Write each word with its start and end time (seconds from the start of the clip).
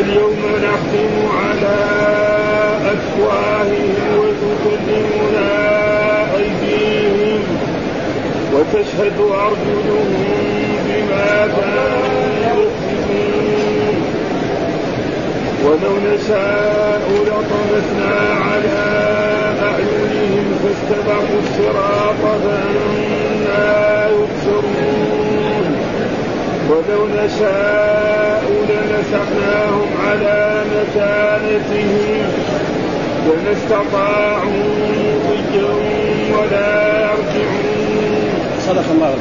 اليوم 0.00 0.38
نختم 0.62 1.14
على 1.38 1.78
أفواههم 2.92 3.94
وتكلمنا 4.18 5.50
أيديهم 6.36 7.42
وتشهد 8.54 9.18
أرجلهم 9.20 10.08
بما 10.86 11.46
كانوا 11.46 12.62
يكسبون. 12.62 13.96
ولو 15.64 15.94
نشاء 16.14 17.02
لطمسنا 17.26 18.16
على 18.50 18.80
أعينهم 19.62 20.46
فاستبقوا 20.62 21.40
الصراط 21.42 22.22
فأنا 22.42 24.08
يبصرون. 24.08 25.07
ولو 26.68 27.06
نشاء 27.06 28.42
لمسحناهم 28.68 29.88
على 30.06 30.64
مكانتهم 30.74 32.22
وما 33.28 33.52
استطاعوا 33.52 34.64
ضجا 35.28 35.72
ولا 36.38 36.72
يرجعون. 37.02 38.28
صدق 38.66 38.88
الله 38.94 39.14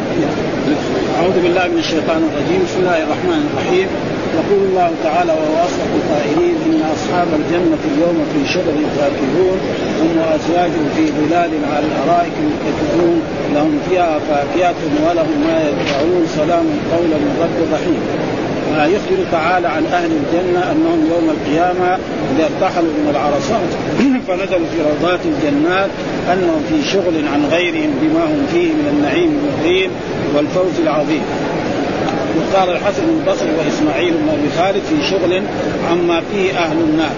أعوذ 1.19 1.37
بالله 1.43 1.67
من 1.67 1.77
الشيطان 1.77 2.21
الرجيم، 2.29 2.59
بسم 2.65 2.79
الله 2.79 2.97
الرحمن 3.03 3.41
الرحيم، 3.49 3.87
يقول 4.35 4.61
الله 4.69 4.91
تعالى 5.03 5.31
وهو 5.31 5.65
اصدق 5.65 5.91
القائلين 5.99 6.55
إن 6.65 6.81
أصحاب 6.95 7.27
الجنة 7.39 7.81
اليوم 7.91 8.17
في 8.33 8.53
شغل 8.53 8.77
فاكهون 8.97 9.59
هم 9.99 10.17
وازواجهم 10.17 10.89
في 10.95 11.05
ظلال 11.19 11.51
على 11.73 11.85
الأرائك 11.85 12.33
متكئون 12.47 13.21
لهم 13.53 13.79
فيها 13.89 14.19
فاكهة 14.19 14.75
ولهم 15.05 15.43
ما 15.47 15.69
يدفعون. 15.69 16.25
سلام 16.35 16.65
قولا 16.91 17.17
من 17.17 17.33
رب 17.43 17.73
رحيم. 17.73 18.01
يخبر 18.85 19.31
تعالى 19.31 19.67
عن 19.67 19.85
أهل 19.85 20.11
الجنة 20.11 20.71
أنهم 20.71 20.99
يوم 21.11 21.29
القيامة 21.29 21.97
إذا 22.35 22.43
ارتحلوا 22.43 22.91
من 22.97 23.07
العرصات 23.09 23.69
فنزلوا 24.27 24.67
في 24.71 24.77
روضات 24.81 25.19
الجنات 25.25 25.89
أنهم 26.33 26.61
في 26.69 26.89
شغل 26.89 27.27
عن 27.33 27.45
غيرهم 27.51 27.91
بما 28.01 28.23
هم 28.23 28.45
فيه 28.51 28.67
من 28.73 28.87
النعيم 28.93 29.39
المقيم 29.43 29.91
والفوز 30.35 30.79
العظيم. 30.83 31.21
وقال 32.37 32.69
الحسن 32.69 33.03
البصري 33.09 33.51
وإسماعيل 33.59 34.13
بن 34.13 34.29
أبي 34.29 34.49
خالد 34.57 34.83
في 34.83 35.09
شغل 35.09 35.41
عما 35.91 36.21
فيه 36.31 36.59
أهل 36.59 36.77
النار. 36.77 37.15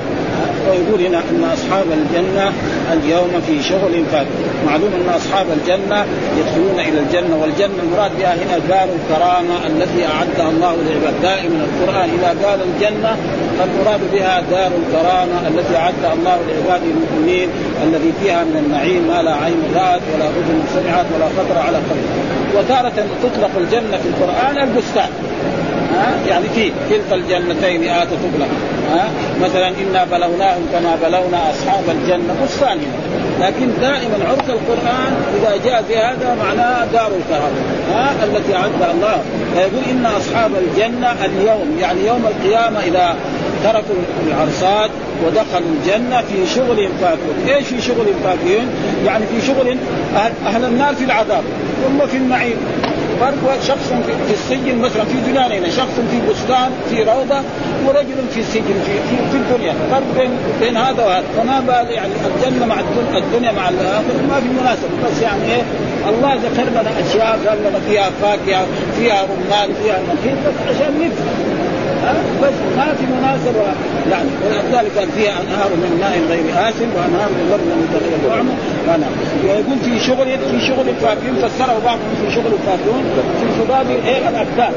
ويقول 0.70 1.02
هنا 1.02 1.17
أن 1.17 1.44
أصحاب 1.53 1.86
الجنة 1.92 2.52
اليوم 2.94 3.42
في 3.48 3.64
شغل 3.64 4.06
فات 4.11 4.28
معلوم 4.67 4.92
أن 4.94 5.09
أصحاب 5.16 5.45
الجنة 5.58 6.06
يدخلون 6.39 6.80
إلى 6.80 7.00
الجنة 7.00 7.38
والجنة 7.42 7.84
المراد 7.84 8.11
بها 8.20 8.34
هنا 8.34 8.58
دار 8.70 8.89
الكرامة 9.00 9.67
التي 9.67 10.06
أعدها 10.06 10.50
الله 10.50 10.76
للعباد 10.76 11.22
دائما 11.22 11.66
القرآن. 11.67 12.09
إذا 12.20 12.48
قال 12.48 12.59
الجنة 12.61 13.17
فالمراد 13.59 14.00
بها 14.14 14.42
دار 14.52 14.72
الكرامة 14.81 15.48
التي 15.48 15.76
أعدها 15.76 16.14
الله 16.14 16.38
لعباده 16.48 16.86
المؤمنين 16.95 17.50
الذي 17.83 18.14
فيها 18.23 18.44
من 18.44 18.58
النعيم 18.66 19.08
ما 19.08 19.22
لا 19.22 19.36
عين 19.36 19.61
رات 19.76 20.02
ولا 20.14 20.28
أذن 20.30 20.64
سمعت 20.76 21.06
ولا 21.16 21.26
خطر 21.26 21.60
على 21.60 21.77
قلب 21.77 22.19
وتارة 22.55 23.05
تطلق 23.23 23.52
الجنة 23.58 23.98
في 23.98 24.08
القرآن 24.10 24.58
البستان. 24.58 25.10
ها؟ 25.93 26.30
يعني 26.30 26.49
في 26.55 26.71
كلتا 26.89 27.15
الجنتين 27.15 27.89
آتت 27.89 28.11
تطلق. 28.11 28.48
ها؟ 28.92 29.10
مثلا 29.42 29.67
إنا 29.67 30.04
بلوناهم 30.04 30.65
كما 30.73 30.95
بلونا 31.04 31.52
أصحاب 31.52 31.83
الجنة 31.89 32.36
بستان 32.43 32.77
لكن 33.42 33.70
دائما 33.82 34.17
عرف 34.30 34.49
القرآن 34.49 35.14
إذا 35.36 35.58
جاء 35.65 35.83
في 35.88 35.98
هذا 35.98 36.38
معناه 36.43 36.86
دار 36.86 37.11
الكرامة 37.17 37.59
ها؟ 37.93 38.11
التي 38.23 38.55
أعدها 38.55 38.92
الله. 38.92 39.23
فيقول 39.55 39.83
إن 39.92 40.05
أصحاب 40.05 40.52
الجنة 40.55 41.15
اليوم 41.26 41.77
يعني 41.80 42.08
يوم 42.08 42.26
القيامة 42.26 42.80
إذا 42.80 43.15
تركوا 43.64 43.95
العرصات 44.27 44.89
ودخلوا 45.26 45.70
الجنة 45.82 46.21
في 46.21 46.48
شغل 46.55 46.89
فاكهون 47.02 47.48
إيش 47.48 47.67
في 47.67 47.82
شغل 47.82 48.05
فاكهون 48.23 48.67
يعني 49.05 49.26
في 49.26 49.48
شغل 49.48 49.77
أهل 50.45 50.65
النار 50.65 50.95
في 50.95 51.04
العذاب. 51.04 51.43
ثم 51.84 52.08
في 52.08 52.17
النعيم 52.17 52.58
فرق 53.20 53.62
شخص 53.67 53.94
في 54.28 54.34
السجن 54.34 54.78
مثلا 54.78 55.04
في 55.04 55.32
جنان 55.32 55.52
هنا 55.52 55.70
شخص 55.70 55.95
في 56.12 56.32
بستان 56.32 56.72
في 56.90 57.04
روضة 57.04 57.42
ورجل 57.88 58.16
في 58.34 58.40
السجن 58.40 58.76
في 58.86 58.94
في, 59.32 59.38
الدنيا. 59.38 59.73
فرق 59.92 60.04
بين 60.18 60.32
بين 60.62 60.78
هذا 60.78 61.06
وهذا. 61.06 61.23
فما 61.38 61.60
بال 61.60 61.92
يعني 61.92 62.14
الجنة 62.26 62.66
مع 62.66 62.80
الدنيا 63.18 63.52
مع 63.52 63.70
الآخرة 63.70 64.22
ما 64.30 64.39
في 64.39 64.48
مناسبة. 64.62 64.89
بس 65.06 65.22
يعني 65.22 65.44
إيه؟ 65.56 65.62
الله 66.10 66.34
ذكر 66.34 66.70
لنا 66.70 66.92
أشياء 67.00 67.39
قال 67.48 67.58
لنا 67.70 67.80
فيها 67.80 68.10
فاكهة 68.22 68.66
فيها 68.98 69.23
رمان 69.23 69.70
فيها 69.84 70.00
نخيل 70.14 70.36
بس 70.36 70.76
عشان 70.76 70.94
نفهم. 71.00 71.69
بس 72.43 72.53
ما 72.77 72.93
في 72.99 73.05
مناسبه 73.05 73.61
يعني 74.11 74.30
ولذلك 74.45 74.97
قال 74.97 75.09
فيها 75.17 75.31
أنهار 75.42 75.70
من 75.81 75.97
ماء 76.02 76.15
غير 76.30 76.70
آسن 76.70 76.89
وأنهار 76.95 77.30
من 77.30 77.43
لبن 77.52 77.70
متغير 77.83 78.30
طعمه 78.30 78.53
فانا 78.87 79.08
ويقول 79.43 79.77
في 79.86 79.99
شغل 80.08 80.25
في 80.52 80.67
شغل 80.67 80.89
الفاكهون 80.89 81.36
فسره 81.43 81.81
بعضهم 81.86 82.14
في 82.21 82.36
شغل 82.36 82.52
الفاكهون 82.59 83.03
في 83.39 83.45
انفضاض 83.45 83.86
إيه 84.05 84.30
الابدان 84.30 84.73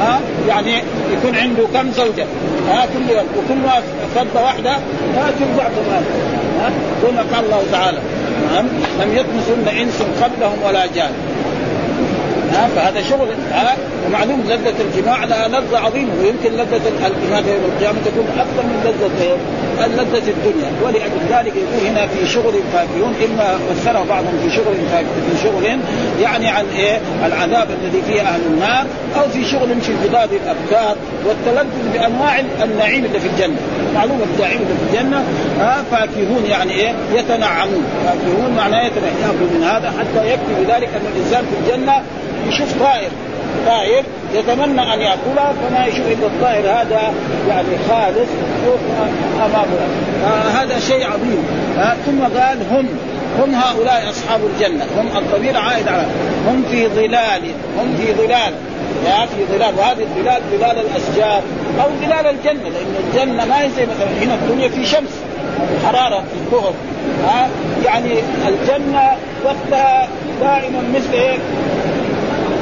ها؟ 0.00 0.20
يعني 0.48 0.74
يكون 1.12 1.36
عنده 1.36 1.64
كم 1.74 1.90
زوجة. 1.92 2.26
ها؟ 2.68 2.86
كل 2.86 3.12
وكل 3.38 3.62
فضه 4.14 4.42
واحدة 4.42 4.70
ها؟ 5.16 5.30
ترجع 5.38 5.68
كمان 5.68 6.04
ها؟ 6.60 6.70
قال 7.34 7.44
الله 7.44 7.62
تعالى 7.72 7.98
نعم 8.52 8.66
لم 9.00 9.16
يطمسن 9.16 9.78
إنس 9.80 10.02
قبلهم 10.22 10.58
ولا 10.66 10.86
جان. 10.86 11.12
ها 12.52 12.68
فهذا 12.76 13.02
شغل 13.02 13.28
ها 13.52 13.76
ومعلوم 14.06 14.40
لذة 14.46 14.74
الجماع 14.80 15.24
لها 15.24 15.48
لذة 15.48 15.78
عظيمة 15.78 16.12
ويمكن 16.22 16.52
لذة 16.52 16.80
الإماتة 17.06 17.52
يوم 17.52 17.64
القيامة 17.64 17.98
تكون 18.04 18.26
أكثر 18.38 18.62
من 18.62 18.80
لذة 18.84 19.38
لذة 19.80 20.30
الدنيا؟ 20.30 20.70
ولأجل 20.82 21.20
ذلك 21.30 21.52
يقول 21.56 21.86
هنا 21.86 22.06
في 22.06 22.26
شغل 22.26 22.54
فاكهون 22.72 23.14
إما 23.24 23.58
فسره 23.74 24.04
بعضهم 24.08 24.38
في 24.42 24.56
شغل 24.56 24.74
في 25.30 25.42
شغل 25.42 25.78
يعني 26.22 26.48
عن 26.48 26.64
إيه؟ 26.76 27.00
العذاب 27.26 27.68
الذي 27.82 28.02
فيه 28.06 28.20
أهل 28.20 28.40
النار 28.46 28.86
أو 29.16 29.28
في 29.28 29.44
شغل 29.44 29.80
في 29.80 29.92
انفضاض 29.92 30.28
الأفكار 30.32 30.96
والتلذذ 31.26 31.92
بأنواع 31.92 32.40
النعيم 32.64 33.04
اللي 33.04 33.20
في 33.20 33.26
الجنة. 33.26 33.56
معلومة 33.94 34.24
النعيم 34.34 34.58
اللي 34.62 34.74
في 34.74 34.98
الجنة 34.98 35.24
ها 35.58 35.84
فاكهون 35.90 36.44
يعني 36.48 36.72
إيه؟ 36.72 36.94
يتنعمون. 37.14 37.84
فاكهون 38.04 38.54
معناه 38.56 38.86
يتنعم 38.86 39.14
يأكل 39.22 39.54
من 39.54 39.64
هذا 39.64 39.90
حتى 39.98 40.26
يكفي 40.28 40.64
بذلك 40.64 40.88
أن 40.88 41.06
الإنسان 41.14 41.44
في 41.44 41.56
الجنة 41.60 42.02
يشوف 42.48 42.82
طائر 42.82 43.10
طائر 43.66 44.04
يتمنى 44.34 44.94
أن 44.94 45.00
ياكلها 45.00 45.52
فما 45.52 45.86
يشوف 45.86 46.06
إلا 46.06 46.26
الطائر 46.26 46.66
هذا 46.66 47.12
يعني 47.48 47.68
خالص 47.88 48.28
أمامه. 49.36 49.78
آه 50.24 50.62
هذا 50.62 50.78
شيء 50.80 51.06
عظيم. 51.06 51.44
آه 51.78 51.94
ثم 52.06 52.38
قال 52.38 52.58
هم 52.70 52.88
هم 53.38 53.54
هؤلاء 53.54 54.10
أصحاب 54.10 54.40
الجنة. 54.44 54.84
هم 54.98 55.18
الضمير 55.18 55.56
عائد 55.56 55.88
على 55.88 56.06
هم 56.48 56.64
في 56.70 56.88
ظلال 56.88 57.42
هم 57.78 57.96
في 57.96 58.12
ظلال. 58.12 58.54
يا 59.06 59.26
في 59.26 59.44
ظلال. 59.52 59.74
وهذه 59.78 60.02
الظلال 60.02 60.42
ظلال 60.50 60.78
الأشجار 60.78 61.42
أو 61.82 61.88
ظلال 62.02 62.26
الجنة 62.26 62.68
لأن 62.68 62.94
الجنة 63.08 63.44
ما 63.44 63.62
هي 63.62 63.70
زي 63.76 63.82
مثلا 63.82 64.22
هنا 64.22 64.34
الدنيا 64.34 64.68
في 64.68 64.86
شمس 64.86 65.10
حرارة 65.86 66.20
في 66.20 66.36
الظهر. 66.44 66.72
ها 67.24 67.48
يعني 67.84 68.12
الجنة 68.48 69.10
وقتها 69.44 70.08
دائما 70.40 70.82
مثل 70.94 71.12
إيه 71.12 71.38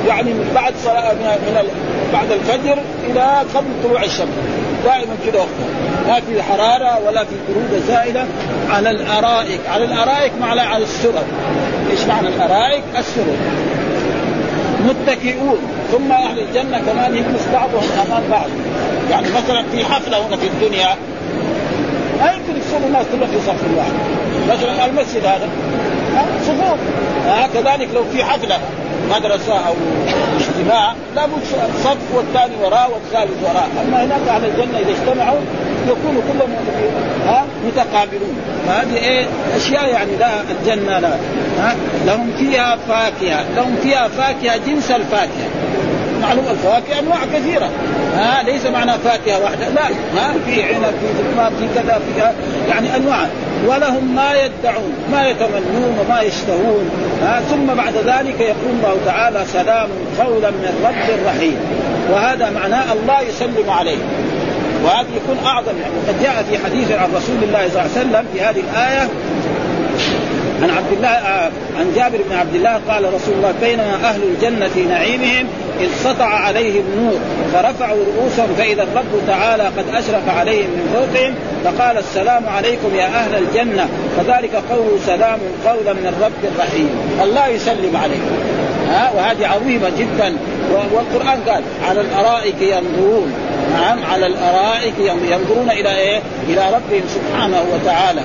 يعني 0.09 0.33
من 0.33 0.53
بعد 0.55 0.75
صلاة 0.85 1.13
من 1.13 1.69
بعد 2.13 2.33
الفجر 2.33 2.79
إلى 3.05 3.43
قبل 3.55 3.67
طلوع 3.85 4.03
الشمس. 4.03 4.29
دائما 4.85 5.15
كده 5.27 5.39
وقتها 5.39 5.67
ما 6.09 6.21
في 6.21 6.43
حرارة 6.43 6.99
ولا 7.07 7.25
في 7.25 7.35
برودة 7.49 7.87
زائدة 7.89 8.25
على 8.71 8.91
الأرائك. 8.91 9.61
على 9.69 9.85
الأرائك 9.85 10.33
معنى 10.41 10.61
على 10.61 10.85
السرر. 10.85 11.25
إيش 11.91 12.01
معنى 12.09 12.29
الأرائك؟ 12.29 12.83
السرر. 12.99 13.37
متكئون. 14.85 15.59
ثم 15.93 16.13
أهل 16.13 16.39
الجنة 16.39 16.79
كمان 16.79 17.17
يجلس 17.17 17.49
بعضهم 17.53 17.85
أمام 18.07 18.23
بعض. 18.31 18.49
يعني 19.11 19.27
مثلا 19.29 19.65
في 19.73 19.85
حفلة 19.85 20.27
هنا 20.27 20.37
في 20.37 20.47
الدنيا 20.47 20.97
ما 22.21 22.33
يمكن 22.33 22.61
يصير 22.61 22.87
الناس 22.87 23.07
كلها 23.13 23.27
في 23.27 23.39
صف 23.47 23.77
واحد 23.77 23.93
مثلا 24.49 24.87
المسجد 24.87 25.25
هذا. 25.25 25.49
صفوف. 26.43 26.79
آه 27.29 27.47
كذلك 27.47 27.89
لو 27.95 28.05
في 28.13 28.25
حفلة. 28.25 28.59
مدرسه 29.17 29.55
أو 29.69 29.75
اجتماع 30.37 30.95
لابد 31.17 31.33
صف 31.85 32.15
والثاني 32.15 32.57
وراء 32.63 32.91
والثالث 32.93 33.43
وراء. 33.43 33.69
أما 33.87 34.05
هناك 34.05 34.29
أهل 34.29 34.45
الجنة 34.45 34.79
إذا 34.79 34.91
اجتمعوا 34.91 35.41
يكونوا 35.89 36.23
كلهم 36.33 36.51
ها 37.27 37.45
متقابلون. 37.67 38.37
فهذه 38.67 38.97
إيه 38.97 39.27
أشياء 39.57 39.89
يعني 39.89 40.17
لا 40.17 40.31
الجنة 40.51 40.99
لا 40.99 41.17
ها 41.59 41.77
لهم 42.07 42.33
فيها 42.39 42.77
فاكهة 42.89 43.45
لهم 43.57 43.77
فيها 43.83 44.09
فاكهة 44.09 44.57
جنس 44.57 44.91
الفاكهة. 44.91 45.49
معلوم 46.23 46.45
الفواكه 46.51 46.99
أنواع 46.99 47.19
كثيرة. 47.35 47.71
ها 48.17 48.43
ليس 48.43 48.67
معنى 48.67 48.93
فاكهة 48.93 49.43
واحدة. 49.43 49.69
لا 49.69 49.83
ها 50.17 50.35
في 50.47 50.63
عنب 50.63 50.85
في 50.85 51.33
ثمار 51.35 51.53
في 51.59 51.69
كذا 51.75 51.99
في 51.99 52.23
يعني 52.71 52.97
أنواع. 52.97 53.27
ولهم 53.67 54.15
ما 54.15 54.33
يدعون 54.35 54.93
ما 55.13 55.29
يتمنون 55.29 55.99
وما 56.01 56.21
يشتهون. 56.21 56.91
ها 57.23 57.41
ثم 57.41 57.67
بعد 57.67 57.95
ذلك 57.95 58.41
يقول 58.41 58.73
الله 58.73 58.97
تعالى 59.07 59.45
سلام 59.53 59.89
قولا 60.19 60.51
من 60.51 60.85
رب 60.85 61.27
رحيم. 61.27 61.57
وهذا 62.13 62.51
معناه 62.51 62.93
الله 62.93 63.21
يسلم 63.21 63.71
عليه. 63.71 63.99
وهذا 64.85 65.07
يكون 65.17 65.47
أعظم 65.47 65.73
يعني. 65.83 65.95
وقد 65.95 66.23
جاء 66.23 66.45
في 66.51 66.65
حديث 66.65 66.93
عن 66.93 67.09
رسول 67.15 67.37
الله 67.43 67.69
صلى 67.69 67.81
الله 67.81 67.91
عليه 67.97 68.01
وسلم 68.01 68.25
في 68.35 68.41
هذه 68.41 68.63
الآية 68.71 69.09
عن 70.63 70.71
عبد 70.71 70.93
الله 70.93 71.09
آه، 71.09 71.51
عن 71.79 71.93
جابر 71.97 72.19
بن 72.31 72.37
عبد 72.37 72.55
الله 72.55 72.81
قال 72.89 73.15
رسول 73.15 73.35
الله 73.35 73.55
بينما 73.61 73.95
أهل 73.95 74.21
الجنة 74.23 74.69
في 74.69 74.85
نعيمهم 74.85 75.47
إذ 75.81 75.89
سطع 76.05 76.25
عليهم 76.25 76.85
نور 76.97 77.19
فرفعوا 77.53 78.05
رؤوسهم 78.05 78.55
فإذا 78.59 78.83
الرب 78.83 79.27
تعالى 79.27 79.63
قد 79.63 79.85
أشرف 79.89 80.29
عليهم 80.29 80.71
من 80.71 80.91
فوقهم 80.95 81.35
فقال 81.65 81.99
السلام 81.99 82.49
عليكم 82.49 82.95
يا 82.95 83.07
أهل 83.07 83.35
الجنة. 83.35 83.89
فذلك 84.17 84.55
قول 84.71 85.01
سلام 85.07 85.39
قولا 85.67 85.93
من 85.93 86.23
رب 86.23 86.51
رحيم 86.59 86.91
الله 87.23 87.49
يسلم 87.49 87.97
عليكم 87.97 88.37
ها؟ 88.89 89.11
وهذه 89.17 89.47
عظيمة 89.47 89.91
جدا. 89.99 90.37
والقرآن 90.93 91.41
قال 91.49 91.63
على 91.89 92.01
الأرائك 92.01 92.63
ينظرون. 92.63 93.33
نعم 93.73 93.99
على 94.13 94.27
الأرائك 94.27 94.95
ينظرون 95.31 95.71
إلى 95.71 95.99
إيه؟ 95.99 96.21
إلى 96.49 96.67
ربهم 96.69 97.03
سبحانه 97.09 97.65
وتعالى. 97.73 98.23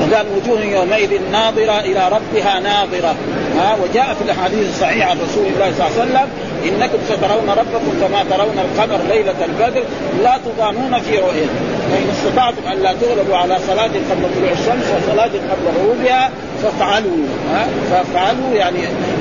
وقال 0.00 0.26
وجوه 0.36 0.60
يومئذ 0.64 1.10
ناظرة 1.32 1.80
إلى 1.80 2.08
ربها 2.08 2.60
ناظرة. 2.60 3.14
ها 3.58 3.76
وجاء 3.82 4.14
في 4.14 4.22
الأحاديث 4.24 4.68
الصحيحة 4.68 5.10
عن 5.10 5.18
رسول 5.18 5.46
الله 5.46 5.72
صلى 5.78 5.86
الله 5.86 6.00
عليه 6.00 6.02
وسلم 6.02 6.28
إنكم 6.64 6.98
سترون 7.08 7.48
ربكم 7.50 7.92
كما 8.00 8.24
ترون 8.30 8.58
القمر 8.58 8.98
ليلة 9.08 9.44
البدر 9.44 9.82
لا 10.22 10.38
تضامون 10.44 11.00
في 11.00 11.18
رؤيته. 11.18 11.76
فإن 11.92 12.06
استطعتم 12.12 12.68
أن 12.72 12.82
لا 12.82 12.92
تغلبوا 12.92 13.36
على 13.36 13.58
صلاة 13.66 13.90
قبل 14.10 14.24
طلوع 14.36 14.50
الشمس 14.52 14.84
وصلاة 14.96 15.30
قبل 15.50 15.78
غروبها 15.78 16.30
فافعلوا 16.62 17.16
ها؟ 17.52 17.66
فافعلوا 17.90 18.54
يعني 18.54 18.78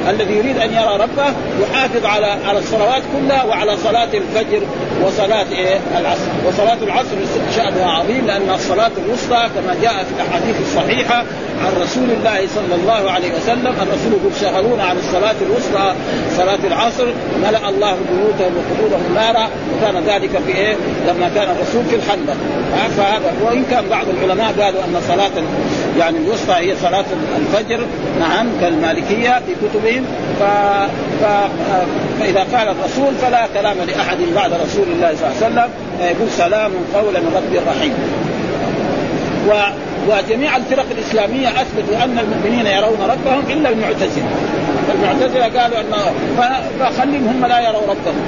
الذي 0.10 0.34
يريد 0.34 0.58
أن 0.58 0.74
يرى 0.74 0.98
ربه 0.98 1.34
يحافظ 1.62 2.06
على 2.06 2.26
على 2.48 2.60
الصلوات 2.60 3.02
كلها 3.14 3.44
وعلى 3.44 3.78
صلاة 3.78 4.10
الفجر 4.14 4.62
وصلاة 5.04 5.46
إيه؟ 5.52 5.80
العصر. 6.00 6.30
وصلاة 6.48 6.78
العصر 6.82 7.16
شأنها 7.56 7.92
عظيم 7.92 8.26
لأن 8.28 8.50
الصلاة 8.56 8.92
الوسطى 9.06 9.50
كما 9.56 9.76
جاء 9.82 10.04
في 10.04 10.12
الأحاديث 10.16 10.56
الصحيحة. 10.62 11.24
عن 11.62 11.82
رسول 11.82 12.12
الله 12.12 12.48
صلى 12.56 12.76
الله 12.76 13.12
عليه 13.12 13.32
وسلم 13.38 13.74
الرسول 13.82 14.12
يقول 14.12 14.32
شغلونا 14.42 14.84
عن 14.84 14.98
الصلاة 14.98 15.36
الوسطى 15.42 15.94
صلاة 16.38 16.60
العصر 16.68 17.06
ملأ 17.44 17.70
الله 17.70 17.96
بيوتهم 18.12 18.54
وقبورهم 18.58 19.16
نارا 19.16 19.50
وكان 19.78 20.04
ذلك 20.08 20.32
في 20.46 20.56
إيه؟ 20.56 20.76
لما 21.08 21.32
كان 21.36 21.48
الرسول 21.56 21.86
في 21.90 21.96
الخندق 21.96 22.36
فهذا 22.98 23.34
وإن 23.44 23.66
كان 23.72 23.84
بعض 23.90 24.06
العلماء 24.10 24.54
قالوا 24.62 24.84
أن 24.84 25.02
صلاة 25.08 25.44
يعني 26.00 26.18
الوسطى 26.18 26.54
هي 26.54 26.76
صلاة 26.82 27.06
الفجر 27.38 27.80
نعم 28.20 28.48
كالمالكية 28.62 29.42
في 29.48 29.56
كتبهم 29.62 30.06
ف... 30.40 30.44
ف... 31.22 31.26
فإذا 32.20 32.46
قال 32.58 32.68
الرسول 32.70 33.14
فلا 33.22 33.48
كلام 33.54 33.78
لأحد 33.88 34.18
بعد 34.36 34.52
رسول 34.54 34.88
الله 34.96 35.16
صلى 35.16 35.28
الله 35.28 35.36
عليه 35.44 35.48
وسلم 35.48 35.70
يقول 36.02 36.30
سلام 36.30 36.72
قولا 36.94 37.20
من 37.20 37.32
رب 37.36 37.68
رحيم. 37.68 37.94
و... 39.50 39.85
وجميع 40.08 40.58
الفرق 40.58 40.86
الإسلامية 40.92 41.48
أثبتوا 41.48 42.04
أن 42.04 42.20
المؤمنين 42.20 42.66
يرون 42.66 42.98
ربهم 43.02 43.44
إلا 43.50 43.70
المعتزلة. 43.70 44.30
المعتزله 44.94 45.62
قالوا 45.62 45.80
أن 45.80 45.94
فخليهم 46.80 47.28
هم 47.28 47.46
لا 47.46 47.60
يروا 47.60 47.82
ربهم. 47.82 48.22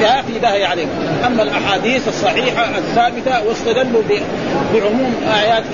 يا 0.00 0.22
في 0.22 0.38
داهيه 0.38 0.66
عليهم 0.66 0.88
أما 1.26 1.42
الأحاديث 1.42 2.08
الصحيحة 2.08 2.64
الثابتة 2.78 3.46
واستدلوا 3.48 4.02
بعموم 4.74 5.14
آيات 5.42 5.64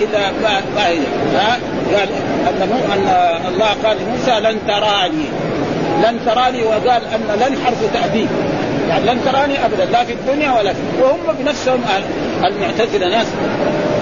فائده 0.77 1.05
ها؟ 1.35 1.59
قال 1.95 2.09
أن 2.49 2.63
أن 2.93 3.49
الله 3.49 3.67
قال 3.85 3.97
لموسى 3.97 4.41
لن 4.41 4.59
تراني. 4.69 5.27
لن 6.03 6.19
تراني 6.27 6.63
وقال 6.63 7.03
أن 7.15 7.41
لن 7.41 7.57
حرف 7.65 7.93
تأديب. 7.95 8.29
يعني 8.89 9.07
لن 9.07 9.21
تراني 9.25 9.65
أبدا 9.65 9.85
لا 9.85 10.05
في 10.05 10.13
الدنيا 10.13 10.53
ولا 10.53 10.73
في 10.73 10.81
وهم 11.03 11.37
بنفسهم 11.39 11.81
المعتزلة 12.45 13.09
ناس. 13.09 13.27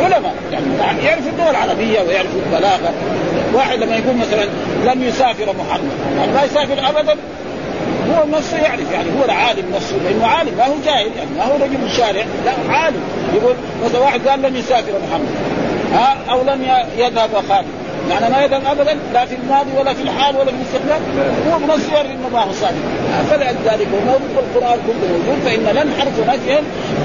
علماء 0.04 0.34
يعني 0.52 1.04
يعرفوا 1.04 1.30
اللغة 1.30 1.50
العربية 1.50 2.00
ويعرفوا 2.00 2.40
البلاغة. 2.46 2.92
واحد 3.54 3.78
لما 3.78 3.96
يقول 3.96 4.16
مثلا 4.16 4.44
لن 4.84 5.02
يسافر 5.02 5.54
محمد 5.58 5.90
يعني 6.18 6.32
لا 6.32 6.44
يسافر 6.44 6.88
ابدا 6.88 7.16
هو 8.10 8.24
نفسه 8.38 8.56
يعرف 8.56 8.92
يعني 8.92 9.08
هو 9.20 9.24
العالم 9.24 9.64
نفسه. 9.74 9.96
لأنه 10.04 10.26
عالم 10.26 10.54
ما 10.58 10.66
هو 10.66 10.74
جاهل 10.84 11.10
يعني 11.16 11.30
ما 11.36 11.44
هو 11.44 11.54
رجل 11.54 11.84
الشارع 11.84 12.24
لا 12.44 12.74
عالم. 12.74 13.00
يقول 13.34 13.54
مثلا 13.84 14.00
واحد 14.00 14.28
قال 14.28 14.42
لن 14.42 14.56
يسافر 14.56 14.92
محمد 15.08 15.28
ها 15.92 16.16
أو 16.30 16.42
لن 16.42 16.68
يذهب 16.98 17.30
وخالد 17.34 17.66
معنى 18.10 18.28
ما 18.28 18.42
يذهب 18.42 18.62
ابدا 18.66 18.96
لا 19.12 19.24
في 19.24 19.34
الماضي 19.34 19.70
ولا 19.78 19.94
في 19.94 20.02
الحال 20.02 20.36
ولا 20.36 20.44
في 20.44 20.50
المستقبل 20.50 21.02
هو 21.50 21.56
انه 22.00 22.28
ما 22.32 22.40
هو 22.40 22.52
صادق 22.52 23.06
فلذلك 23.30 23.88
هو 23.92 24.00
موجود 24.06 24.28
في 24.34 24.58
القرآن 24.58 24.78
كله 24.86 25.08
موجود 25.12 25.38
فإن 25.44 25.76
لن 25.76 25.92
حرف 26.00 26.28
نفي 26.28 26.58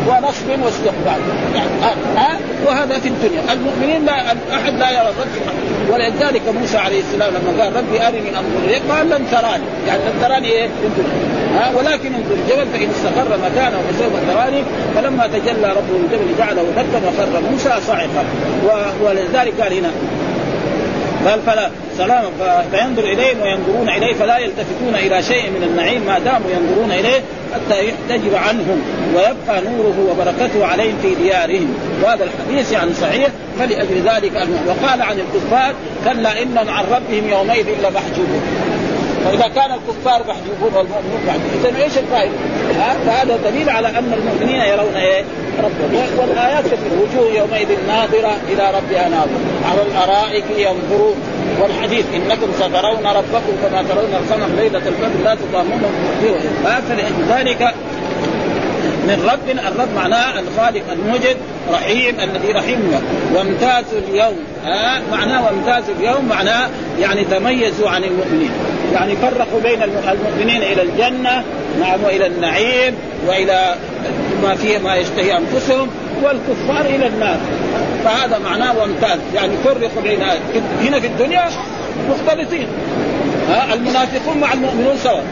ونصب 0.07 0.63
واستقبال. 0.65 1.21
يعني 1.55 1.69
ها 2.15 2.39
وهذا 2.65 2.99
في 2.99 3.07
الدنيا. 3.07 3.53
المؤمنين 3.53 4.05
لا 4.05 4.31
أحد 4.31 4.73
لا 4.79 4.91
يرى 4.91 5.09
الرب 5.09 5.27
ولذلك 5.91 6.41
موسى 6.59 6.77
عليه 6.77 6.99
السلام 6.99 7.33
لما 7.33 7.63
قال 7.63 7.75
ربي 7.75 8.07
أرني 8.07 8.29
انظر 8.29 8.65
اليك 8.65 8.81
قال 8.89 9.09
لن 9.09 9.31
تراني. 9.31 9.63
يعني 9.87 10.01
لن 10.03 10.21
تراني 10.21 10.47
إيه؟ 10.47 10.67
في 10.67 10.87
الدنيا. 10.87 11.41
ها 11.55 11.71
ولكن 11.77 12.13
انظر 12.13 12.35
الجبل 12.35 12.67
فإن 12.73 12.89
استقر 12.89 13.37
مكانه 13.37 13.77
فسوف 13.89 14.33
تراني. 14.33 14.63
فلما 14.95 15.27
تجلى 15.27 15.69
ربه 15.69 15.95
الجبل 15.95 16.37
جعله 16.37 16.63
دكا 16.77 17.07
وخر 17.07 17.41
موسى 17.51 17.73
صعقا 17.87 18.25
ولذلك 19.03 19.61
قال 19.61 19.73
هنا 19.73 19.91
قال 21.27 21.41
فلا 21.41 21.69
سلام 21.97 22.23
فينظر 22.71 23.03
إليهم 23.03 23.41
وينظرون 23.41 23.89
إليه 23.89 24.13
فلا 24.13 24.37
يلتفتون 24.37 24.95
إلى 24.95 25.23
شيء 25.23 25.49
من 25.49 25.63
النعيم 25.63 26.05
ما 26.05 26.19
داموا 26.19 26.49
ينظرون 26.51 26.91
إليه 26.91 27.21
حتى 27.53 27.89
يحتجب 27.89 28.35
عنهم 28.35 28.81
ويبقى 29.15 29.61
نوره 29.61 30.07
وبركته 30.11 30.65
عليهم 30.65 30.97
في 31.01 31.15
ديارهم 31.15 31.73
وهذا 32.03 32.23
الحديث 32.23 32.71
يعني 32.71 32.93
صحيح 32.93 33.27
فلأجل 33.59 34.09
ذلك 34.09 34.47
وقال 34.67 35.01
عن 35.01 35.19
الكفار 35.19 35.73
كلا 36.05 36.41
انهم 36.41 36.69
عن 36.69 36.83
ربهم 36.85 37.29
يومئذ 37.29 37.65
لمحجوبون 37.65 38.41
فإذا 39.25 39.47
كان 39.47 39.71
الكفار 39.71 40.23
محجوبون 40.27 40.73
والمؤمنون 40.73 41.21
محجوبون 41.27 41.81
إيش 41.81 41.97
الفائدة؟ 41.97 42.33
فهذا 43.05 43.39
دليل 43.45 43.69
على 43.69 43.87
أن 43.87 44.13
المؤمنين 44.13 44.61
يرون 44.61 44.95
إيه؟ 44.95 45.23
ربهم. 45.63 46.19
والآيات 46.19 46.63
كثيره 46.65 47.01
وجوه 47.01 47.35
يومئذ 47.35 47.67
ناظرة 47.87 48.37
إلى 48.49 48.71
ربها 48.77 49.09
ناظرة. 49.09 49.41
على 49.71 49.81
الأرائك 49.81 50.45
ينظرون. 50.57 51.15
والحديث 51.61 52.05
إنكم 52.15 52.47
سترون 52.55 53.05
ربكم 53.05 53.53
كما 53.63 53.83
ترون 53.89 54.13
القمر 54.13 54.47
ليلة 54.61 54.81
البدر 54.87 55.23
لا 55.23 55.35
تضامون 55.35 55.81
فلذلك 56.63 57.73
من 59.07 59.29
رب 59.33 59.57
الرب 59.67 59.87
معناه 59.95 60.39
الخالق 60.39 60.91
الموجد 60.91 61.37
رحيم 61.71 62.19
الذي 62.19 62.51
رحيم 62.51 63.01
وامتاز 63.35 63.85
اليوم 63.93 64.35
آه 64.65 65.01
معناه 65.11 65.45
وامتاز 65.45 65.83
اليوم 65.99 66.25
معناه 66.25 66.69
يعني 66.99 67.23
تميزوا 67.23 67.89
عن 67.89 68.03
المؤمنين. 68.03 68.51
يعني 68.93 69.15
فرقوا 69.15 69.59
بين 69.63 69.83
المؤمنين 69.83 70.63
إلى 70.63 70.81
الجنة 70.81 71.43
نعم 71.79 72.03
وإلى 72.03 72.27
النعيم 72.27 72.95
وإلى 73.27 73.75
ما 74.43 74.55
فيه 74.55 74.77
ما 74.77 74.95
يشتهي 74.95 75.37
أنفسهم 75.37 75.87
والكفار 76.23 76.85
إلى 76.85 77.07
النار. 77.07 77.37
فهذا 78.03 78.37
معناه 78.37 78.77
وامتاز. 78.77 79.19
يعني 79.35 79.53
فرقوا 79.63 80.01
بين 80.03 80.21
هنا 80.81 80.99
في 80.99 81.07
الدنيا 81.07 81.45
مختلطين 82.09 82.67
ها؟ 83.49 83.73
المنافقون 83.73 84.37
مع 84.37 84.53
المؤمنون 84.53 84.97
سواء. 84.97 85.23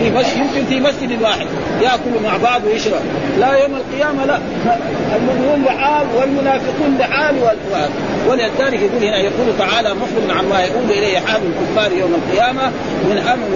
في 0.00 0.10
مسجد 0.10 0.36
يمكن 0.36 0.64
في 0.68 0.80
مسجد 0.80 1.22
واحد 1.22 1.46
ياكلوا 1.82 2.20
مع 2.24 2.36
بعض 2.36 2.64
ويشرب. 2.64 3.02
لا 3.38 3.52
يوم 3.52 3.76
القيامة 3.76 4.24
لا. 4.24 4.38
المؤمنون 5.16 5.64
لحال 5.64 6.06
والمنافقون 6.16 6.98
لحال 6.98 7.34
ولذلك 8.28 8.80
يقول 8.82 9.04
هنا 9.04 9.18
يقول 9.18 9.58
تعالى 9.58 9.94
مخبر 9.94 10.38
عما 10.38 10.60
يقول 10.60 10.90
إليه 10.90 11.18
حال 11.18 11.40
الكفار 11.46 11.92
يوم 11.92 12.14
القيامة 12.14 12.70
من 13.10 13.18
أمر 13.18 13.46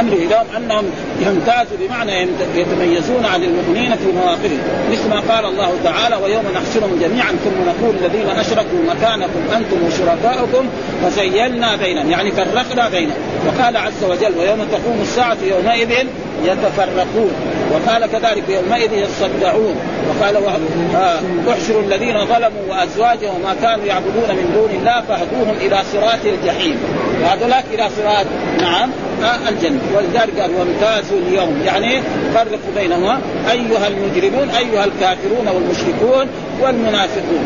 امره 0.00 0.24
لهم 0.30 0.46
أنهم 0.56 0.84
يمتازوا 1.20 1.76
بمعنى 1.80 2.28
يتميزون 2.54 3.24
عن 3.24 3.42
المؤمنين 3.42 3.96
في 3.96 4.12
مواقفهم 4.12 4.58
مثل 4.92 5.08
ما 5.08 5.20
قال 5.34 5.44
الله 5.44 5.72
تعالى 5.84 6.16
ويوم 6.16 6.44
نحشرهم 6.54 6.98
جميعا 7.00 7.30
ثم 7.30 7.64
نقول 7.66 7.94
الذين 7.96 8.28
أشركوا 8.28 8.78
مكانكم 8.88 9.40
أنتم 9.56 9.76
وشركاؤكم 9.86 10.66
فزينا 11.02 11.76
بينهم. 11.76 12.10
يعني 12.10 12.30
فرقنا 12.30 12.88
بينهم. 12.88 13.16
وقال 13.46 13.76
عز 13.76 14.04
وجل 14.04 14.38
ويوم 14.38 14.58
تقوم 14.72 14.98
الساعة 15.02 15.36
يومئذ 15.50 16.06
يتفرقون. 16.44 17.32
وقال 17.72 18.06
كذلك 18.06 18.44
يومئذ 18.48 18.92
يصدعون. 18.92 19.76
وقال 20.08 20.36
آه، 20.36 21.20
احشروا 21.52 21.82
الذين 21.82 22.26
ظلموا 22.26 22.62
وأزواجهم 22.68 23.34
وما 23.40 23.54
كانوا 23.62 23.84
يعبدون 23.84 24.28
من 24.28 24.50
دون 24.54 24.70
الله 24.80 25.00
فاهدوهم 25.00 25.56
إلى 25.60 25.82
صراط 25.92 26.24
الجحيم. 26.24 26.78
وهذولاك 27.22 27.64
إلى 27.74 27.88
صراط 27.96 28.26
نعم. 28.60 28.90
الجنة. 29.48 29.80
ولذلك 29.96 30.40
قال 30.40 30.50
وامتازوا 30.54 31.18
اليوم. 31.18 31.62
يعني 31.66 32.02
فرقوا 32.34 32.72
بينهما. 32.76 33.20
أيها 33.50 33.88
المجرمون 33.88 34.50
أيها 34.50 34.84
الكافرون 34.84 35.48
والمشركون 35.48 36.26
والمنافقون. 36.60 37.44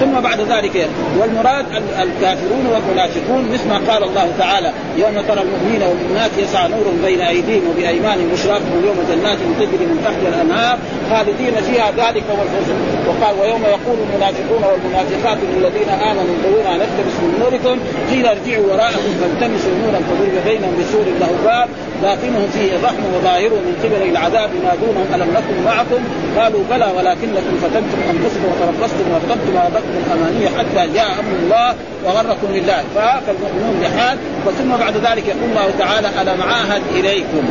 ثم 0.00 0.20
بعد 0.20 0.40
ذلك 0.40 0.88
والمراد 1.18 1.66
الكافرون 2.02 2.66
والمنافقون 2.66 3.48
مثل 3.52 3.68
ما 3.68 3.92
قال 3.92 4.02
الله 4.02 4.32
تعالى 4.38 4.72
يوم 4.96 5.16
ترى 5.28 5.42
المؤمنين 5.46 5.82
والمؤمنات 5.88 6.30
يسعى 6.38 6.68
نور 6.68 6.86
بين 7.04 7.20
أيديهم 7.20 7.62
وبأيمانهم 7.70 8.28
بشراكهم 8.32 8.74
اليوم 8.80 8.98
جنات 9.10 9.38
تجري 9.60 9.86
من 9.92 9.98
تحت 10.06 10.20
الأنهار 10.32 10.78
خالدين 11.10 11.54
فيها 11.68 11.88
ذلك 11.90 12.24
هو 12.32 12.42
الفوز. 12.46 12.68
وقال 13.08 13.34
ويوم 13.40 13.62
يقول 13.76 13.96
المنافقون 14.06 14.62
والمنافقات 14.70 15.38
للذين 15.52 15.90
آمنوا 16.08 16.32
انظرونا 16.34 16.72
نقتبس 16.82 17.16
من 17.22 17.32
نوركم. 17.42 17.76
قيل 18.10 18.26
ارجعوا 18.26 18.66
وراءكم 18.70 19.12
فالتمسوا 19.20 19.74
نورا 19.82 20.00
فضرب 20.08 20.36
بينهم 20.48 20.72
بسور 20.80 21.06
له 21.20 21.32
باب. 21.44 21.68
باطنه 22.02 22.42
فيه 22.54 22.70
الرحمه 22.76 23.06
وظاهره 23.14 23.58
من 23.66 23.74
قبل 23.82 24.00
العذاب 24.10 24.50
ينادونهم 24.58 25.06
ألم 25.14 25.30
نكن 25.36 25.56
معكم؟ 25.64 26.00
قالوا 26.38 26.62
بلى 26.70 26.88
ولكنكم 26.96 27.54
فتنتم 27.62 27.98
أنفسكم 28.12 28.46
وتربصتم 28.50 29.06
وأرتبتم 29.10 29.52
وارتبتم 29.56 29.94
الأماني 30.02 30.44
حتى 30.56 30.82
جاء 30.96 31.10
أمر 31.20 31.34
الله 31.42 31.74
وغركم 32.04 32.48
لله. 32.56 32.80
فالمؤمنون 32.94 33.74
بحال 33.82 34.16
وثم 34.46 34.72
بعد 34.82 34.96
ذلك 34.96 35.26
يقول 35.26 35.50
الله 35.50 35.70
تعالى 35.78 36.08
ألم 36.22 36.42
عاهد 36.42 36.82
إليكم؟ 36.94 37.42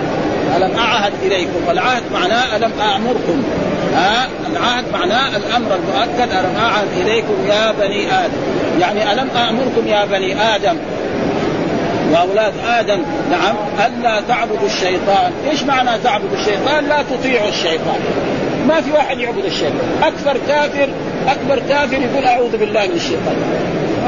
ألم 0.57 0.77
أعهد 0.77 1.13
إليكم؟ 1.23 1.67
والعهد 1.67 2.03
معناه 2.13 2.55
ألم 2.55 2.71
امركم 2.95 3.43
ها؟ 3.95 4.27
العهد 4.51 4.83
معناه 4.93 5.37
الأمر 5.37 5.75
المؤكد. 5.75 6.31
ألم 6.31 6.55
أعهد 6.59 6.87
إليكم 7.01 7.33
يا 7.47 7.71
بني 7.71 8.07
آدم؟ 8.25 8.33
يعني 8.79 9.13
ألم 9.13 9.29
امركم 9.29 9.87
يا 9.87 10.05
بني 10.05 10.55
آدم؟ 10.55 10.77
وأولاد 12.11 12.53
آدم؟ 12.67 13.01
نعم. 13.31 13.55
ألا 13.85 14.21
تعبدوا 14.27 14.67
الشيطان، 14.67 15.31
إيش 15.51 15.63
معنى 15.63 15.89
تعبدوا 16.03 16.37
الشيطان؟ 16.37 16.85
لا 16.89 17.03
تطيعوا 17.03 17.49
الشيطان. 17.49 17.99
ما 18.67 18.81
في 18.81 18.91
واحد 18.91 19.19
يعبد 19.19 19.45
الشيطان، 19.45 20.03
أكثر 20.03 20.37
كافر 20.47 20.89
أكبر 21.27 21.61
كافر 21.69 22.01
يقول 22.01 22.25
أعوذ 22.25 22.57
بالله 22.57 22.87
من 22.87 22.95
الشيطان. 22.95 23.35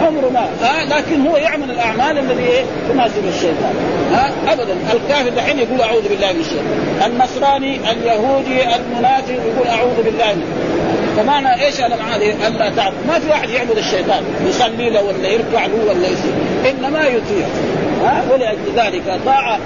عمره 0.07 0.29
ما 0.33 0.47
ها 0.61 0.85
لكن 0.85 1.27
هو 1.27 1.37
يعمل 1.37 1.71
الأعمال 1.71 2.17
الذي 2.17 2.43
إيه؟ 2.43 2.63
تناسب 2.89 3.27
الشيطان. 3.27 3.73
ها 4.11 4.31
ابدا. 4.53 4.75
الكافر 4.93 5.29
دحين 5.29 5.59
يقول 5.59 5.81
أعوذ 5.81 6.09
بالله 6.09 6.33
من 6.33 6.39
الشيطان. 6.39 7.11
النصراني 7.11 7.91
اليهودي 7.91 8.75
المنافق 8.75 9.33
يقول 9.33 9.67
أعوذ 9.67 10.03
بالله 10.03 10.33
من 10.33 10.43
فمعنى 11.17 11.65
إيش 11.65 11.79
أنا 11.79 11.95
معاه 11.95 12.47
ألا 12.47 12.69
تعبد. 12.75 12.95
ما 13.07 13.19
في 13.19 13.29
واحد 13.29 13.49
يعبد 13.49 13.77
الشيطان. 13.77 14.23
يصلي 14.47 14.89
له 14.89 15.03
ولا 15.03 15.27
يركع 15.27 15.65
له 15.65 15.85
ولا 15.89 16.07
يصير 16.07 16.33
إنما 16.69 17.03
يطيع. 17.03 17.47
ها 18.03 18.23
ولأجل 18.31 18.59
ذلك 18.75 19.19
طاعه 19.25 19.59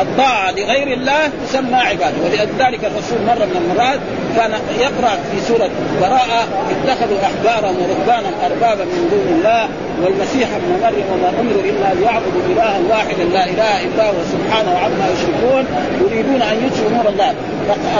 الطاعة 0.00 0.50
لغير 0.50 0.92
الله 0.92 1.30
تسمى 1.46 1.74
عبادة. 1.76 2.14
ولذلك 2.24 2.84
الرسول 2.84 3.18
مرة 3.26 3.44
من 3.44 3.70
المرات 3.70 4.00
كان 4.36 4.52
يقرأ 4.80 5.16
في 5.30 5.40
سورة 5.48 5.70
براءة 6.00 6.42
اتخذوا 6.70 7.18
أحبارهم 7.28 7.76
ورهبانهم 7.82 8.34
أربابا 8.44 8.84
من 8.84 9.08
دون 9.10 9.38
الله 9.38 9.68
والمسيح 10.02 10.48
ابن 10.56 10.70
مريم 10.82 11.06
وما 11.12 11.28
أمروا 11.40 11.62
إلا 11.62 11.94
ليعبدوا 12.00 12.42
إلها 12.50 12.80
واحدا 12.90 13.24
لا 13.24 13.44
إله 13.44 13.84
إلا 13.84 14.10
هو 14.10 14.20
سبحانه 14.32 14.78
عما 14.78 15.06
يشركون 15.14 15.64
يريدون 16.00 16.42
أن 16.42 16.66
يطفئوا 16.66 16.90
نور 16.90 17.08
الله. 17.08 17.34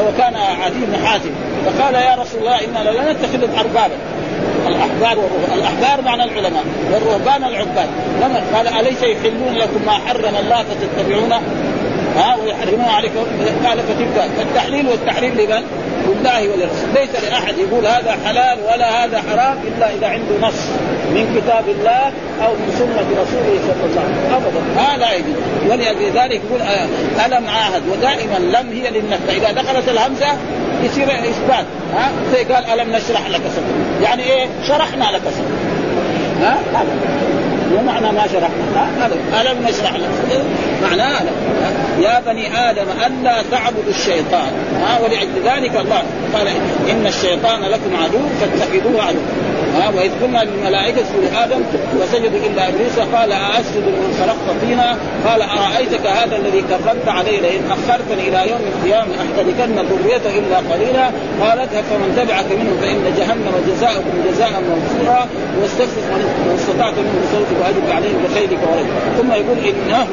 وكان 0.08 0.36
عدي 0.36 0.80
بن 0.86 1.06
حاتم. 1.06 1.30
فقال 1.66 1.94
يا 1.94 2.14
رسول 2.14 2.40
الله 2.40 2.64
إنا 2.64 2.90
لا 2.90 3.12
نتخذهم 3.12 3.50
أربابا 3.58 3.94
الأحبار 4.66 5.18
والرهبان، 5.18 5.58
الأحبار 5.58 6.04
معنى 6.04 6.24
العلماء 6.24 6.64
والرهبان 6.92 7.44
العباد، 7.44 7.88
لما 8.20 8.42
قال 8.54 8.66
أليس 8.68 9.02
يحلون 9.02 9.54
لكم 9.54 9.80
ما 9.86 9.92
حرم 9.92 10.36
الله 10.40 10.64
فتتبعونه؟ 10.64 11.40
ها 12.16 12.36
ويحرمون 12.36 12.88
عليكم 12.88 13.24
قال 13.66 13.78
فتلك 13.78 14.30
التحليل 14.40 14.88
والتحريم 14.88 15.34
لمن؟ 15.34 15.62
لله 16.08 16.48
ولرسوله 16.48 16.92
ليس 16.94 17.24
لأحد 17.30 17.58
يقول 17.58 17.86
هذا 17.86 18.16
حلال 18.26 18.58
ولا 18.68 19.04
هذا 19.04 19.22
حرام 19.30 19.58
إلا 19.66 19.94
إذا 19.94 20.06
عنده 20.06 20.48
نص 20.48 20.62
من 21.10 21.24
كتاب 21.36 21.64
الله 21.68 22.12
أو 22.46 22.52
من 22.52 22.74
سنة 22.78 23.22
رسوله 23.22 23.58
صلى 23.66 23.84
الله 23.86 24.00
عليه 24.00 24.16
وسلم. 24.16 24.34
ابدا. 24.34 24.80
هذا 24.82 24.96
لا 24.96 25.12
يجوز. 25.12 25.36
ولذلك 25.68 26.40
يقول 26.44 26.60
ألم 27.26 27.48
عاهد 27.48 27.82
ودائما 27.88 28.38
لم 28.38 28.72
هي 28.72 28.90
للنفع. 28.90 29.32
إذا 29.32 29.52
دخلت 29.62 29.88
الهمزة 29.88 30.26
يصير 30.82 31.10
إثبات. 31.10 31.66
ها؟ 31.94 32.10
زي 32.32 32.44
قال 32.44 32.80
ألم 32.80 32.96
نشرح 32.96 33.28
لك 33.28 33.40
صدرك. 33.40 34.02
يعني 34.02 34.22
إيه؟ 34.22 34.46
شرحنا 34.68 35.04
لك 35.04 35.22
صدرك. 35.22 35.58
ها؟ 36.42 36.58
مو 37.72 37.82
معنى 37.82 38.12
ما 38.12 38.26
شرحنا. 38.26 38.90
ألم 39.40 39.66
نشرح 39.68 39.94
لك؟ 39.94 40.10
معناه 40.82 41.22
يا 42.00 42.20
بني 42.26 42.70
آدم 42.70 42.86
ألا 43.06 43.42
تعبدوا 43.50 43.90
الشيطان؟ 43.90 44.50
ها 44.80 45.00
ولأجل 45.00 45.42
ذلك 45.44 45.76
الله 45.76 46.02
قال 46.34 46.48
إن 46.90 47.06
الشيطان 47.06 47.60
لكم 47.60 47.96
عدو 47.96 48.18
فاتخذوه 48.40 49.02
عدو 49.02 49.18
ها 49.76 49.88
وإذ 49.96 50.10
قلنا 50.22 50.44
للملائكة 50.44 51.02
اسجدوا 51.02 51.44
آدم 51.44 51.60
وسجدوا 52.00 52.40
إلا 52.46 52.68
إبليس. 52.68 52.98
قال 53.14 53.32
اسجد 53.32 53.86
من 53.86 54.10
خلقت 54.20 54.48
فينا؟ 54.60 54.96
قال 55.26 55.42
أرأيتك 55.42 56.06
هذا 56.06 56.36
الذي 56.36 56.60
كرمت 56.70 57.08
علي؟ 57.08 57.36
لئن 57.40 57.62
أخرتني 57.70 58.28
إلى 58.28 58.50
يوم 58.50 58.60
القيامة 58.72 59.12
احتركن 59.22 59.74
ذريته 59.90 60.38
إلا 60.38 60.56
قليلا. 60.56 61.06
قال 61.42 61.58
اذهب 61.58 61.84
فمن 61.90 62.10
تبعك 62.16 62.48
منه 62.60 62.72
فإن 62.80 63.14
جهنم 63.18 63.54
جزاؤكم 63.68 64.14
جزاء 64.28 64.52
موفورا. 64.68 65.28
واستفزز 65.60 66.04
من 66.46 66.58
استطعت 66.58 66.94
منه 66.98 67.14
بصوتك 67.22 67.56
وأجب 67.60 67.90
عليهم 67.96 68.18
بخيرك 68.24 68.58
ورجل 68.68 68.96
ثم 69.18 69.32
يقول 69.32 69.58
إنه 69.58 70.08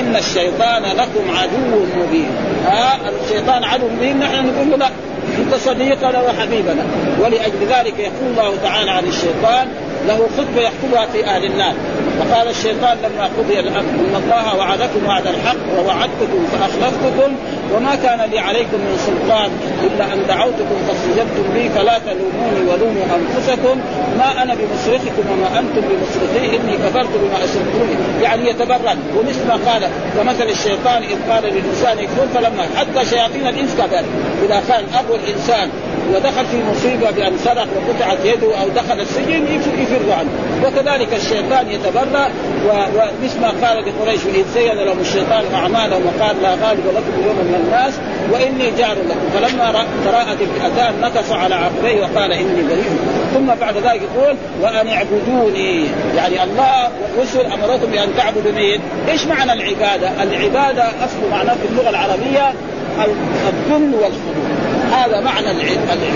إن 0.00 0.16
الشيطان 0.16 0.82
لكم 0.82 1.24
عدو 1.36 1.86
مبين. 1.96 2.30
ها 2.66 2.98
الشيطان 3.24 3.64
عدو 3.64 3.88
مبين؟ 3.88 4.18
نحن 4.18 4.46
نقول 4.46 4.70
له 4.70 4.76
لا. 4.76 4.90
أنت 5.38 5.54
صديقنا 5.54 6.22
وحبيبنا. 6.22 6.86
ولأجل 7.20 7.66
ذلك 7.68 7.98
يقول 7.98 8.30
الله 8.30 8.56
تعالى 8.62 8.90
عن 8.90 9.04
الشيطان 9.04 9.68
له 10.08 10.28
خطبة 10.38 10.60
يخطبها 10.60 11.06
في 11.12 11.24
أهل 11.24 11.44
النار 11.44 11.74
فقال 12.18 12.48
الشيطان 12.48 12.96
لما 13.04 13.24
قضي 13.38 13.60
الأمر 13.60 13.90
إن 13.90 14.22
الله 14.24 14.56
وعدكم 14.56 15.06
وعد 15.06 15.26
الحق 15.26 15.56
ووعدتكم 15.78 16.46
فأخلفتكم 16.52 17.32
وما 17.74 17.94
كان 17.94 18.30
لي 18.30 18.38
عليكم 18.38 18.78
من 18.86 18.96
سلطان 19.06 19.50
إلا 19.86 20.12
أن 20.12 20.26
دعوتكم 20.28 20.76
فاستجبتم 20.88 21.44
لي 21.54 21.68
فلا 21.68 21.98
تلوموني 21.98 22.60
ولوموا 22.70 23.04
أنفسكم. 23.16 23.80
ما 24.18 24.42
أنا 24.42 24.54
بمصرخكم 24.54 25.24
وما 25.32 25.58
أنتم 25.58 25.82
بمصرخي 25.88 26.56
إني 26.56 26.76
كفرت 26.76 27.08
بما 27.16 27.38
اشركتوني 27.44 27.96
يعني 28.22 28.50
يتبرد 28.50 28.98
ومثل 29.16 29.46
ما 29.48 29.72
قال 29.72 29.88
كمثل 30.16 30.48
الشيطان 30.48 31.02
إذ 31.02 31.16
قال 31.30 31.44
للإنسان 31.44 31.98
يكفر 31.98 32.26
فلما 32.34 32.66
حتى 32.76 33.06
شياطين 33.10 33.46
الإنس 33.46 33.70
كذلك 33.78 34.06
إذا 34.44 34.62
كان 34.68 34.84
أبو 34.98 35.14
الإنسان 35.14 35.70
ودخل 36.14 36.46
في 36.46 36.62
مصيبه 36.70 37.10
بأن 37.10 37.38
سرق 37.44 37.66
وقطعت 37.76 38.18
يده 38.24 38.60
أو 38.60 38.68
دخل 38.68 39.00
السجن 39.00 39.46
يفر 39.78 40.12
عنه. 40.18 40.30
وكذلك 40.64 41.14
الشيطان 41.14 41.70
يتبرأ 41.70 42.28
ومثل 42.66 43.40
ما 43.40 43.48
قال 43.48 43.84
لقريش 43.84 44.20
اذ 44.34 44.44
زين 44.54 44.74
لهم 44.74 45.00
الشيطان 45.00 45.44
أعمالهم 45.54 46.02
وقال 46.06 46.42
لا 46.42 46.50
غالب 46.50 46.86
لكم 46.86 47.20
اليوم 47.20 47.36
من 47.36 47.64
الناس 47.64 47.94
وإني 48.32 48.70
جار 48.78 48.96
لكم. 49.08 49.28
فلما 49.34 49.84
تراءت 50.04 50.38
الفئتان 50.40 50.94
نكص 51.00 51.32
على 51.32 51.54
عقبيه 51.54 52.00
وقال 52.00 52.32
إني 52.32 52.62
بريء. 52.62 52.98
ثم 53.34 53.46
بعد 53.60 53.76
ذلك 53.76 54.02
يقول 54.02 54.36
وأن 54.62 54.88
اعبدوني. 54.88 55.86
يعني 56.16 56.42
الله 56.42 56.88
والرسل 57.16 57.46
امركم 57.46 57.90
بأن 57.90 58.08
تعبدوا 58.16 58.52
مين؟ 58.52 58.80
إيش 59.08 59.26
معنى 59.26 59.52
العبادة؟ 59.52 60.22
العبادة 60.22 60.82
أصل 60.82 61.30
معناه 61.30 61.54
في 61.54 61.68
اللغة 61.70 61.90
العربية 61.90 62.52
الذل 62.98 63.94
والخضوع 63.94 64.55
هذا 64.96 65.20
معنى 65.20 65.50
العباده 65.50 66.06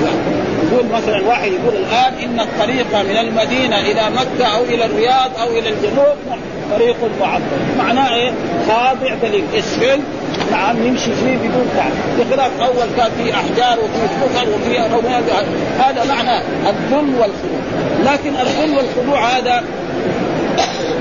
يقول 0.73 0.87
مثلا 0.93 1.27
واحد 1.29 1.53
يقول 1.53 1.75
الآن 1.75 2.15
إن 2.25 2.41
الطريق 2.41 2.87
من 2.95 3.17
المدينة 3.17 3.81
إلى 3.81 4.03
مكة 4.11 4.47
أو 4.57 4.63
إلى 4.63 4.85
الرياض 4.85 5.31
أو 5.41 5.49
إلى 5.49 5.69
الجنوب 5.69 6.17
طريق 6.71 6.97
معبد 7.21 7.43
معناه 7.79 8.15
إيه؟ 8.15 8.33
خاضع 8.69 9.15
دليل. 9.23 9.45
اسفل 9.55 10.01
نعم 10.53 10.77
نمشي 10.77 11.15
فيه 11.15 11.37
بدون 11.37 11.69
تعب. 11.77 11.93
بخلاف 12.19 12.61
أول 12.61 12.89
كان 12.97 13.11
في 13.19 13.35
أحجار 13.35 13.79
وفي 13.79 14.09
فخر 14.21 14.49
وفي 14.49 14.79
هذا 15.79 16.05
معنى 16.05 16.43
الذل 16.69 17.15
والخضوع. 17.21 17.61
لكن 18.13 18.31
الذل 18.37 18.77
والخضوع 18.77 19.29
هذا 19.29 19.65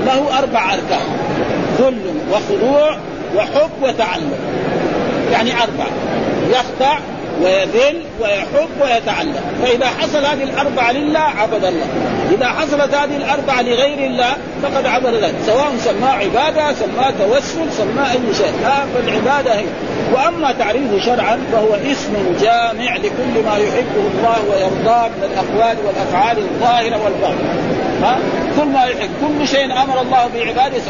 له 0.06 0.38
أربع 0.38 0.74
أركان. 0.74 1.06
ذل 1.78 2.00
وخضوع 2.32 2.96
وحب 3.36 3.70
وتعلم. 3.82 4.32
يعني 5.32 5.52
أربع. 5.52 5.86
يخضع 6.50 6.98
ويذل 7.42 8.02
ويحب 8.20 8.68
ويتعلم. 8.82 9.42
فإذا 9.62 9.86
حصل 9.86 10.24
هذه 10.24 10.42
الأربعة 10.42 10.92
لله 10.92 11.18
عبد 11.20 11.64
الله. 11.64 11.86
إذا 12.30 12.46
حصلت 12.46 12.94
هذه 12.94 13.16
الأربعة 13.16 13.62
لغير 13.62 14.06
الله 14.06 14.36
فقد 14.62 14.86
عبد 14.86 15.06
الله. 15.06 15.32
سواء 15.46 15.72
سماه 15.84 16.10
عبادة 16.10 16.72
سماه 16.72 17.10
توسل 17.18 17.72
سماه 17.72 18.12
أي 18.12 18.34
شيء. 18.34 18.52
فالعبادة 18.94 19.54
هي. 19.54 19.64
وأما 20.14 20.52
تعريفه 20.52 21.04
شرعا 21.06 21.38
فهو 21.52 21.74
اسم 21.74 22.36
جامع 22.40 22.96
لكل 22.96 23.44
ما 23.46 23.56
يحبه 23.56 24.04
الله 24.14 24.38
ويرضاه 24.50 25.08
من 25.08 25.30
الأقوال 25.32 25.76
والأفعال 25.86 26.38
الظاهرة 26.38 27.04
والباطنة. 27.04 27.79
ها 28.02 28.18
كل 28.58 28.66
ما 28.66 28.84
يحب 28.84 29.10
كل 29.20 29.48
شيء 29.48 29.64
أمر 29.82 30.00
الله 30.00 30.30
بعباده 30.34 30.80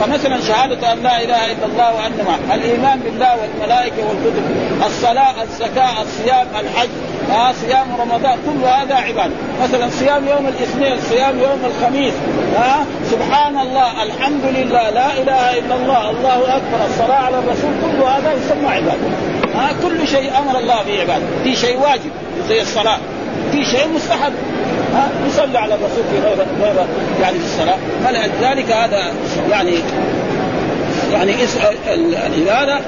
فمثلا 0.00 0.40
شهادة 0.40 0.92
أن 0.92 1.02
لا 1.02 1.22
إله 1.24 1.52
إلا 1.52 1.66
الله 1.66 1.94
وأن 1.94 2.12
ما 2.26 2.54
الإيمان 2.54 3.00
بالله 3.00 3.36
والملائكة 3.36 3.96
والكتب 4.08 4.42
الصلاة 4.86 5.42
الزكاة 5.42 6.02
الصيام 6.02 6.46
الحج 6.60 6.88
ها 7.30 7.52
صيام 7.52 7.86
رمضان 8.00 8.38
كل 8.46 8.64
هذا 8.64 8.94
عبادة. 8.94 9.32
مثلا 9.62 9.90
صيام 9.90 10.28
يوم 10.28 10.46
الاثنين 10.46 10.96
صيام 11.10 11.38
يوم 11.38 11.60
الخميس 11.64 12.14
ها 12.56 12.86
سبحان 13.10 13.58
الله 13.58 14.02
الحمد 14.02 14.44
لله 14.44 14.90
لا 14.90 15.12
إله 15.12 15.58
إلا 15.58 15.74
الله 15.74 16.10
الله 16.10 16.56
أكبر 16.56 16.86
الصلاة 16.90 17.16
على 17.16 17.38
الرسول 17.38 17.70
كل 17.82 18.02
هذا 18.02 18.32
يسمى 18.32 18.68
عبادة. 18.68 19.08
ها 19.54 19.70
كل 19.82 20.08
شيء 20.08 20.38
أمر 20.38 20.58
الله 20.58 20.82
بعبادة. 20.88 21.24
في 21.44 21.56
شيء 21.56 21.80
واجب 21.80 22.10
زي 22.48 22.62
الصلاة. 22.62 22.98
في 23.52 23.64
شيء 23.64 23.88
مستحب. 23.94 24.32
ها 24.94 25.08
يصلي 25.28 25.58
على 25.58 25.74
الرسول 25.74 26.04
في 26.12 26.18
غير 26.26 26.36
غير 26.62 26.86
يعني 27.20 27.38
في 27.38 27.44
الصلاه 27.44 27.76
فلذلك 28.04 28.72
هذا 28.72 29.12
يعني 29.50 29.78
يعني 31.12 31.34
العباده 31.94 32.80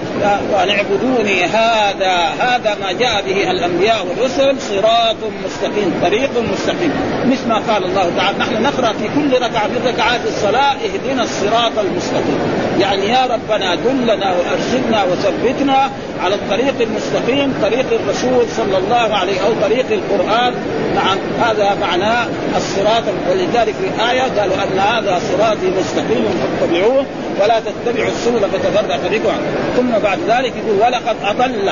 وأن 0.53 0.69
اعبدوني 0.71 1.45
هذا 1.45 2.15
هذا 2.41 2.77
ما 2.81 2.93
جاء 2.93 3.23
به 3.27 3.51
الأنبياء 3.51 4.07
والرسل 4.07 4.57
صراط 4.61 5.17
مستقيم 5.45 6.01
طريق 6.03 6.31
مستقيم. 6.53 6.93
مثل 7.27 7.49
ما 7.49 7.55
قال 7.55 7.85
الله 7.85 8.13
تعالى 8.17 8.39
نحن 8.39 8.63
نقرأ 8.63 8.93
في 8.93 9.09
كل 9.15 9.35
ركعة 9.35 9.67
من 9.67 9.83
ركعات 9.87 10.21
الصلاة 10.27 10.73
اهدنا 10.73 11.23
الصراط 11.23 11.79
المستقيم. 11.79 12.39
يعني 12.81 13.09
يا 13.09 13.27
ربنا 13.27 13.75
دلنا 13.75 14.33
وأرشدنا 14.33 15.05
وثبتنا 15.05 15.91
على 16.25 16.35
الطريق 16.35 16.75
المستقيم 16.81 17.55
طريق 17.63 17.87
الرسول 17.93 18.45
صلى 18.57 18.79
الله 18.79 19.17
عليه 19.17 19.41
أو 19.41 19.53
طريق 19.63 19.87
القرآن. 19.91 20.55
نعم 20.95 21.19
هذا 21.43 21.77
معناه 21.81 22.27
الصراط 22.57 23.03
ولذلك 23.31 23.75
في 23.75 23.89
الايه 23.97 24.23
قالوا 24.23 24.55
أن 24.55 24.79
هذا 24.79 25.21
صراطي 25.33 25.71
مستقيم 25.81 26.25
فاتبعوه. 26.61 27.07
ولا 27.41 27.61
تتبعوا 27.61 28.09
السبل 28.09 28.41
فتفرق 28.41 29.01
بكم 29.11 29.33
ثم 29.77 29.99
بعد 29.99 30.19
ذلك 30.29 30.53
يقول 30.57 30.81
ولقد 30.81 31.17
أضل. 31.25 31.71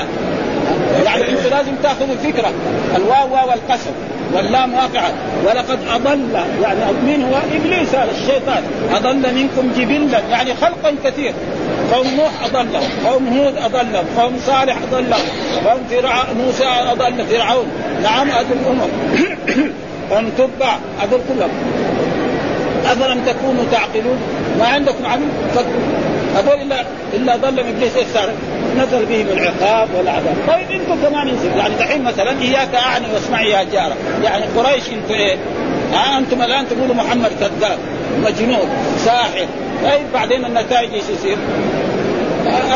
يعني 1.05 1.29
انت 1.29 1.47
لازم 1.51 1.73
تاخذ 1.83 2.11
الفكرة. 2.11 2.53
الواو 2.97 3.35
واو 3.35 3.53
القسم 3.53 3.91
واللام 4.35 4.75
واقعة. 4.75 5.13
ولقد 5.47 5.79
أضل. 5.95 6.21
يعني 6.63 6.81
مين 7.07 7.23
هو؟ 7.23 7.39
إبليس 7.55 7.95
هذا 7.95 8.11
الشيطان. 8.11 8.63
أضل 8.95 9.35
منكم 9.35 9.73
جبلا. 9.77 10.19
يعني 10.31 10.55
خلقا 10.55 10.95
كثير. 11.05 11.33
قوم 11.93 12.07
نوح 12.17 12.31
أضلهم 12.45 12.91
قوم 13.07 13.39
هود 13.39 13.57
أضلهم 13.57 14.05
قوم 14.19 14.39
صالح 14.47 14.77
أضلهم 14.93 15.27
قوم 15.67 15.81
فرع 15.91 16.25
موسى 16.45 16.65
أضل. 16.65 17.25
فرعون. 17.27 17.67
نعم 18.03 18.31
هذه 18.31 18.47
الأمم 18.63 18.91
قوم 20.11 20.31
تبع 20.39 20.77
هذول 21.01 21.21
كلهم. 21.29 21.51
أفلم 22.85 23.21
تكونوا 23.27 23.65
تعقلون؟ 23.73 24.19
ما 24.59 24.67
عندكم 24.67 25.07
عمل 25.07 25.29
فكروا 25.55 25.83
هذول 26.37 26.63
الا 26.63 26.85
إلا 27.15 27.37
ضل 27.37 27.65
من 27.65 27.69
ابليس 27.69 27.97
إيش 27.97 28.07
صار؟ 28.15 28.33
نزل 28.77 29.05
بهم 29.05 29.27
العقاب 29.27 29.89
والعذاب، 29.99 30.35
طيب 30.49 30.81
إنتم 30.81 31.09
كمان 31.09 31.29
انزل 31.29 31.57
يعني 31.57 31.75
دحين 31.75 32.05
مثلا 32.05 32.43
إياك 32.43 32.75
أعني 32.75 33.07
واسمعي 33.15 33.51
يا 33.51 33.63
جارة، 33.73 33.97
يعني 34.25 34.45
قريش 34.57 34.83
أنتم 34.89 35.15
إيه؟ 35.15 35.37
آه 35.95 36.19
أنتم 36.19 36.43
الآن 36.43 36.69
تقولوا 36.69 36.95
محمد 36.95 37.31
كذاب، 37.41 37.79
مجنون، 38.23 38.69
ساحر، 38.99 39.47
طيب 39.85 40.07
بعدين 40.15 40.45
النتائج 40.45 40.95
إيش 40.95 41.05
يصير؟ 41.19 41.37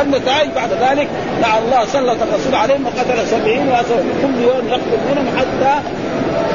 النتائج 0.01 0.51
بعد 0.57 0.71
ذلك. 0.73 1.09
دعا 1.43 1.59
الله 1.59 1.85
سلط 1.85 2.19
الرسول 2.23 2.55
عليهم 2.55 2.87
وقتل 2.87 3.27
سبعين 3.27 3.69
وأسر. 3.69 4.03
كل 4.23 4.43
يوم 4.43 4.69
يقتل 4.69 4.99
منهم 5.11 5.39
حتى 5.39 5.81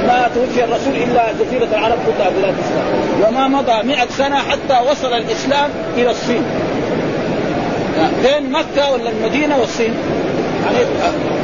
ما 0.08 0.29
توفي 0.36 0.63
الرسول 0.63 0.96
إلا 0.96 1.24
جزيرة 1.32 1.77
العرب 1.77 1.98
كلها 2.06 2.29
بلاد 2.29 2.53
الإسلام. 2.53 2.88
وما 3.27 3.48
مضى 3.48 3.88
مئة 3.88 4.07
سنة 4.18 4.35
حتى 4.35 4.90
وصل 4.92 5.14
الإسلام 5.14 5.70
إلى 5.98 6.12
الصين. 6.12 6.44
بين 8.24 8.51
مكة 8.51 8.92
ولا 8.92 9.09
المدينة 9.09 9.57
والصين؟ 9.57 9.94
يعني 10.66 10.85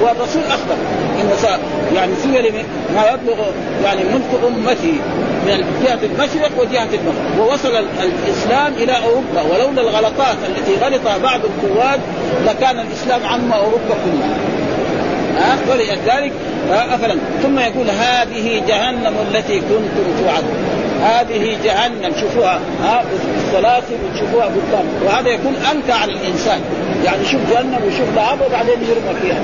والرسول 0.02 0.44
أخبر. 0.50 0.76
إن 1.22 1.30
يعني 1.96 2.12
سئل 2.16 2.54
ما 2.96 3.02
يبلغ 3.14 3.46
يعني 3.84 4.02
ملك 4.04 4.44
أمتي. 4.48 4.94
من 5.46 5.84
جهة 5.84 6.00
المشرق 6.04 6.52
وجهة 6.62 6.88
المغرب 6.94 7.40
ووصل 7.40 7.86
الإسلام 8.04 8.74
إلى 8.74 8.98
أوروبا. 9.06 9.42
ولولا 9.42 9.82
الغلطات 9.82 10.38
التي 10.48 10.86
غلطها 10.86 11.18
بعض 11.18 11.40
القواد 11.46 12.00
لكان 12.46 12.80
الإسلام 12.80 13.26
عم 13.26 13.52
أوروبا 13.52 13.96
كلها. 14.06 14.38
ها؟ 15.38 15.58
ولذلك 15.72 16.32
افلا 16.72 17.16
ثم 17.44 17.60
يقول 17.60 17.90
هذه 17.90 18.64
جهنم 18.68 19.14
التي 19.32 19.60
كنتم 19.60 20.06
توعدون. 20.24 20.83
هذه 21.04 21.58
جهنم 21.64 22.14
شوفوها 22.22 22.60
ها 22.84 23.04
السلاسل 23.38 23.98
وتشوفوها 24.06 24.46
قدام 24.46 24.86
وهذا 25.06 25.30
يكون 25.30 25.56
أنكى 25.72 25.92
على 25.92 26.14
الإنسان. 26.14 26.60
يعني 27.06 27.26
شوف 27.26 27.42
جهنم 27.52 27.80
وشوف 27.88 28.16
لعب 28.16 28.42
وبعدين 28.42 28.78
يرمى 28.90 29.20
فيها. 29.22 29.40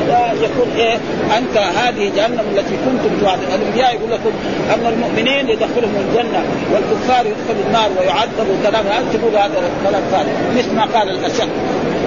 هذا 0.00 0.32
يكون 0.42 0.68
إيه؟ 0.76 0.94
انت 1.38 1.56
هذه 1.56 2.12
جهنم 2.16 2.44
التي 2.52 2.76
كنتم 2.84 3.20
توعدون. 3.20 3.44
الأنبياء 3.44 3.94
يقول 3.94 4.10
لكم 4.10 4.30
أن 4.74 4.86
المؤمنين 4.86 5.48
يدخلهم 5.48 5.94
الجنة 6.08 6.44
والكفار 6.72 7.26
يدخلوا 7.26 7.64
النار 7.66 7.90
ويعذبوا 8.00 8.56
كلام 8.62 8.86
هذا 8.86 9.06
تقول 9.12 9.36
هذا 9.36 9.58
الكلام 9.58 10.02
ثاني 10.10 10.58
مثل 10.58 10.74
ما 10.74 10.84
قال 10.84 11.08
الأشد. 11.10 11.48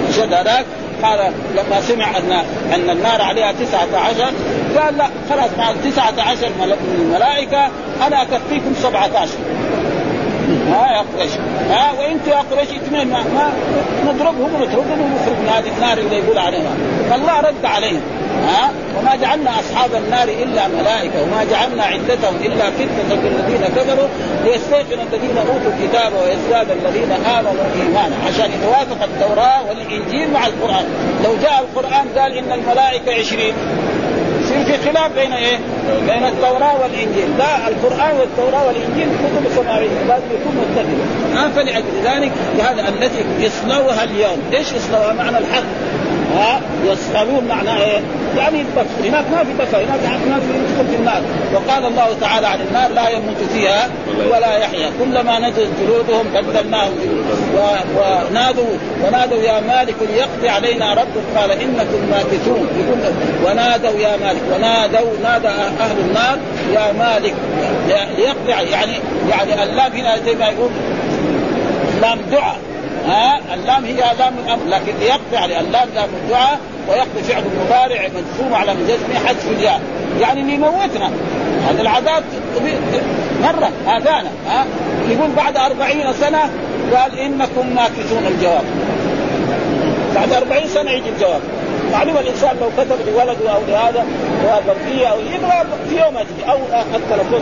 الأشد 0.03 0.33
هذاك 0.33 0.65
قال 1.03 1.31
لما 1.55 1.81
سمع 1.81 2.17
ان 2.17 2.31
أن 2.73 2.89
النار 2.89 3.21
عليها 3.21 3.51
تسعة 3.51 3.99
عشر 3.99 4.31
قال 4.79 4.97
لا 4.97 5.07
خلاص 5.29 5.49
مع 5.57 5.71
تسعة 5.85 6.13
عشر 6.17 6.49
من 6.49 6.75
الملائكة 6.99 7.69
أكفيكم 8.01 8.73
سبعة 8.83 9.09
عشر 9.15 9.37
ها 10.71 10.91
يا 10.91 11.03
قريش. 11.17 11.31
ها 11.69 11.91
وأنتم 11.91 12.31
يا 12.31 12.43
قريش 12.51 12.69
اثنين 12.69 13.07
ما, 13.07 13.23
ما 13.23 13.51
نضربهم 14.05 14.53
ونتركهم 14.53 15.01
ونخرج 15.01 15.37
من 15.41 15.49
هذه 15.55 15.71
النار 15.75 15.97
اللي 15.97 16.17
يقول 16.17 16.37
عليها. 16.37 16.71
فالله 17.09 17.39
رد 17.39 17.65
عليهم. 17.65 18.01
ها؟ 18.47 18.71
وما 18.99 19.15
جعلنا 19.15 19.51
أصحاب 19.59 19.89
النار 19.95 20.27
إلا 20.27 20.67
ملائكة 20.67 21.23
وما 21.23 21.43
جعلنا 21.51 21.83
عدتهم 21.83 22.35
إلا 22.45 22.69
فتنة 22.69 23.09
للذين 23.23 23.67
كفروا 23.75 24.07
ليستيقن 24.45 24.99
الذين 25.13 25.37
أوتوا 25.37 25.71
الكتاب 25.77 26.13
ويزداد 26.13 26.71
الذين 26.71 27.11
آمنوا 27.11 27.65
ايمانا 27.81 28.15
عشان 28.27 28.51
يتوافق 28.51 29.03
التوراة 29.03 29.61
والإنجيل 29.69 30.33
مع 30.33 30.47
القرآن. 30.47 30.85
لو 31.23 31.35
جاء 31.41 31.65
القرآن 31.65 32.07
قال 32.17 32.37
إن 32.37 32.51
الملائكة 32.51 33.11
عشرين. 33.19 33.53
يصير 34.41 34.65
في 34.65 34.89
خلاف 34.89 35.11
بين 35.11 35.33
إيه؟ 35.33 35.59
بين 36.07 36.23
التوراة 36.23 36.81
والإنجيل، 36.81 37.37
لا 37.37 37.67
القرآن 37.67 38.15
والتوراة 38.19 38.67
والإنجيل 38.67 39.07
كتب 39.07 39.55
سماويه 39.55 40.03
لازم 40.07 40.25
يكون 40.25 40.55
متفق، 40.61 41.43
آه 41.43 41.49
فلأجل 41.49 41.85
ذلك 42.03 42.31
هذا 42.59 42.89
التي 42.89 43.25
يصلوها 43.39 44.03
اليوم، 44.03 44.41
إيش 44.53 44.71
يصلوها؟ 44.71 45.13
معنى 45.13 45.37
الحق. 45.37 45.63
ها 46.35 46.61
يسألون 46.85 47.43
معناه 47.49 47.77
إيه؟ 47.77 48.01
يعني 48.37 48.61
البكر، 48.61 49.09
هناك 49.09 49.25
ما 49.31 49.43
في 49.43 49.53
بكر، 49.53 49.77
هناك 49.77 50.21
ما 50.27 50.39
في 50.39 50.45
يدخل 50.59 50.87
في 50.91 50.95
النار، 50.95 51.21
وقال 51.53 51.85
الله 51.85 52.07
تعالى 52.21 52.47
عن 52.47 52.59
النار 52.61 52.91
لا 52.91 53.09
يموت 53.09 53.37
فيها 53.53 53.89
ولا 54.31 54.57
يحيا، 54.57 54.91
كلما 54.99 55.39
نزلت 55.39 55.69
جلودهم 55.81 56.25
بدلناهم. 56.35 56.91
ونادوا 57.55 58.77
ونادوا 59.05 59.37
يا 59.37 59.59
مالك 59.59 59.95
ليقضي 60.01 60.49
علينا 60.49 60.93
ربك. 60.93 61.37
قال 61.37 61.51
إنكم 61.51 62.09
ماكثون. 62.11 62.67
ونادوا 63.45 63.99
يا 63.99 64.17
مالك 64.17 64.41
ونادوا 64.55 65.11
نادى 65.23 65.47
أهل 65.47 65.99
النار 65.99 66.37
يا 66.73 66.91
مالك 66.91 67.33
ليقضي 68.17 68.71
يعني 68.71 68.93
يعني 69.29 69.63
اللام 69.63 69.91
هنا 69.91 70.17
زي 70.25 70.35
ما 70.35 70.45
يقول 70.45 70.69
لام 72.01 72.19
دعاء. 72.31 72.59
ها 73.07 73.39
اللام 73.53 73.85
هي 73.85 73.95
لام 74.19 74.33
الامر 74.45 74.65
لكن 74.65 74.93
يعني 75.33 75.59
اللام 75.59 75.89
لام 75.95 76.09
الدعاء 76.23 76.59
ويقضي 76.89 77.23
فعل 77.23 77.43
مضارع 77.65 78.07
مجزوم 78.07 78.53
على 78.53 78.75
جزم 78.87 79.27
حذف 79.27 79.47
الياء. 79.47 79.81
يعني 80.21 80.41
ليموتنا 80.41 81.11
هذا 81.69 81.81
العذاب 81.81 82.23
مرة 83.41 83.71
هذانا 83.87 84.29
ها؟ 84.49 84.65
يقول 85.09 85.31
بعد 85.31 85.57
أربعين 85.57 86.13
سنة 86.13 86.49
قال 86.95 87.19
إنكم 87.19 87.75
ماكثون 87.75 88.25
الجواب. 88.27 88.63
بعد 90.15 90.33
أربعين 90.33 90.67
سنة 90.67 90.91
يجي 90.91 91.09
الجواب. 91.09 91.41
معلوم 91.91 92.17
الانسان 92.17 92.55
لو 92.61 92.69
كتب 92.77 92.97
لولده 93.07 93.49
أو 93.55 93.61
لهذا 93.67 94.05
وظرفيه 94.43 95.07
أو 95.07 95.19
يبغى 95.19 95.63
في 95.89 95.95
يوم 96.01 96.13
تجي 96.13 96.51
أو 96.51 96.57
التلفون 96.95 97.41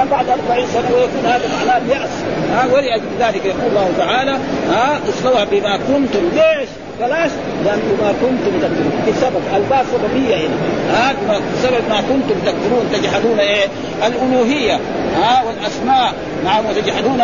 آه 0.00 0.04
بعد 0.10 0.26
40 0.28 0.66
سنة 0.66 0.90
ويكون 0.94 1.26
هذا 1.26 1.48
معناه 1.58 1.78
الياس 1.78 2.10
آه 2.52 2.74
ولأجل 2.74 3.04
ذلك 3.20 3.44
يقول 3.44 3.66
الله 3.70 3.90
تعالى 3.98 4.30
آه 4.72 4.98
اصلوها 5.08 5.44
بما 5.44 5.76
كنتم. 5.76 6.28
ليش؟ 6.34 6.68
بلاش 7.00 7.30
لأن 7.64 7.78
بما 7.78 8.12
كنتم 8.20 8.58
تكفرون. 8.60 9.02
بسبب 9.08 9.42
الباء 9.56 9.84
سببيه 9.92 10.36
هنا. 10.36 10.56
ها؟ 10.92 11.12
بسبب 11.54 11.82
ما 11.90 12.00
كنتم 12.00 12.40
تكفرون 12.46 12.88
تجحدون 12.92 13.38
إيه؟ 13.40 13.66
الألوهية. 14.06 14.80
ها؟ 15.16 15.42
والأسماء. 15.46 16.14
نعم 16.44 16.66
وتجحدون 16.66 17.22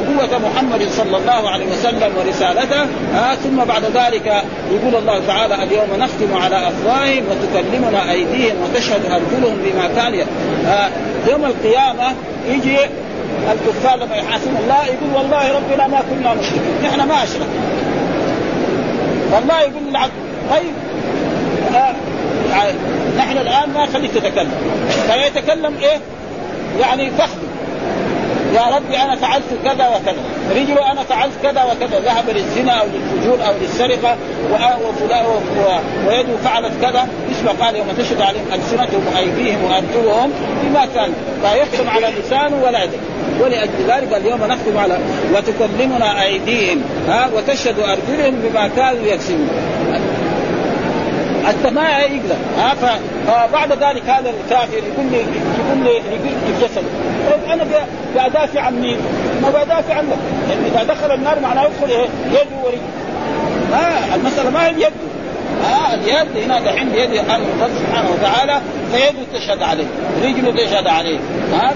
نبوة 0.00 0.38
محمد 0.38 0.88
صلى 0.96 1.16
الله 1.16 1.50
عليه 1.50 1.66
وسلم 1.66 2.12
ورسالته. 2.16 2.82
ها؟ 3.14 3.34
ثم 3.34 3.64
بعد 3.64 3.82
ذلك 3.84 4.26
يقول 4.72 4.94
الله 4.94 5.26
تعالى 5.26 5.54
اليوم 5.62 5.88
نختم 5.98 6.42
على 6.42 6.68
أفواههم 6.68 7.24
وتكلمنا 7.30 8.10
أيديهم 8.10 8.56
وتشهد 8.62 9.04
أرجلهم 9.04 9.56
بما 9.64 9.88
كانوا 9.96 10.24
يوم 11.30 11.44
القيامة 11.44 12.14
يجي 12.48 12.78
الكفار 13.52 13.96
لما 13.96 14.16
يحاسبون. 14.16 14.56
الله 14.64 14.84
يقول 14.84 15.14
والله 15.14 15.52
ربنا 15.56 15.86
ما 15.86 16.02
كنا 16.10 16.34
مشركين. 16.34 16.62
نحن 16.84 17.08
ما 17.08 17.22
اشركنا 17.22 17.46
والله 19.32 19.60
يقول 19.60 19.88
العبد 19.90 20.12
طيب 20.50 20.72
آه 21.74 21.94
نحن 23.18 23.38
الآن 23.38 23.70
ما 23.74 23.86
خليك 23.86 24.10
تتكلم. 24.10 24.50
فيتكلم 24.88 25.74
إيه؟ 25.82 25.98
يعني 26.80 27.10
فخذ. 27.10 27.38
يا 28.54 28.76
ربي 28.76 28.96
أنا 28.96 29.16
فعلت 29.16 29.44
كذا 29.64 29.88
وكذا. 29.88 30.22
رجله 30.50 30.92
أنا 30.92 31.02
فعلت 31.02 31.32
كذا 31.42 31.64
وكذا. 31.64 32.00
ذهب 32.00 32.30
للزنا 32.30 32.72
أو 32.72 32.86
للفجور 32.86 33.46
أو 33.46 33.52
للسرقة 33.60 34.16
وفلان 34.52 35.24
ويده 36.08 36.36
فعلت 36.44 36.72
كذا. 36.82 37.08
مثل 37.30 37.48
قال 37.48 37.76
يوم 37.76 37.86
تشهد 37.98 38.20
عليهم 38.20 38.46
ألسنتهم 38.52 39.06
وأيديهم 39.14 39.64
وأرجلهم؟ 39.64 40.32
بما 40.62 40.86
كان 40.94 41.12
فيختم 41.42 41.90
على 41.90 42.06
لسانه 42.06 42.62
ولا 42.64 42.84
يدري 42.84 43.00
ولأجل 43.40 43.72
ذلك 43.88 44.12
اليوم 44.12 44.44
نختم 44.44 44.78
على 44.78 44.98
وتكلمنا 45.34 46.22
أيديهم 46.22 46.82
ها 47.08 47.28
وتشهد 47.34 47.78
أرجلهم 47.78 48.34
بما 48.34 48.68
كانوا 48.68 49.06
يكسبون. 49.06 49.48
ما 51.72 51.88
يقدر 51.98 52.36
ها 52.58 52.74
فبعد 53.26 53.72
ذلك 53.72 54.02
هذا 54.08 54.30
الكافر 54.30 54.76
يقول 54.76 55.06
لي 55.10 55.18
يقول 55.18 55.84
لي 55.84 55.90
يقول 55.90 56.60
جسده 56.62 56.82
طيب 57.30 57.50
أنا 57.52 57.66
بدافع 58.14 58.60
عن 58.60 58.80
مين؟ 58.80 58.96
ما 59.42 59.50
بدافع 59.50 59.94
عن 59.94 60.04
الله 60.04 60.16
يعني 60.50 60.66
إذا 60.66 60.94
دخل 60.94 61.14
النار 61.14 61.40
معناه 61.40 61.64
يدخل 61.64 61.90
إيه؟ 61.90 62.08
يده 62.30 62.78
ها 63.72 64.14
المسألة 64.14 64.50
ما 64.50 64.66
هي 64.66 64.72
بيده. 64.74 64.90
ها 65.64 65.94
اليد 65.94 66.44
هنا 66.44 66.60
دحين 66.60 66.88
بيد 66.88 67.10
الله 67.10 67.68
سبحانه 67.78 68.10
وتعالى 68.10 68.60
فيده 68.92 69.38
تشهد 69.38 69.62
عليه 69.62 69.86
رجله 70.24 70.64
تشهد 70.64 70.86
عليه. 70.86 71.18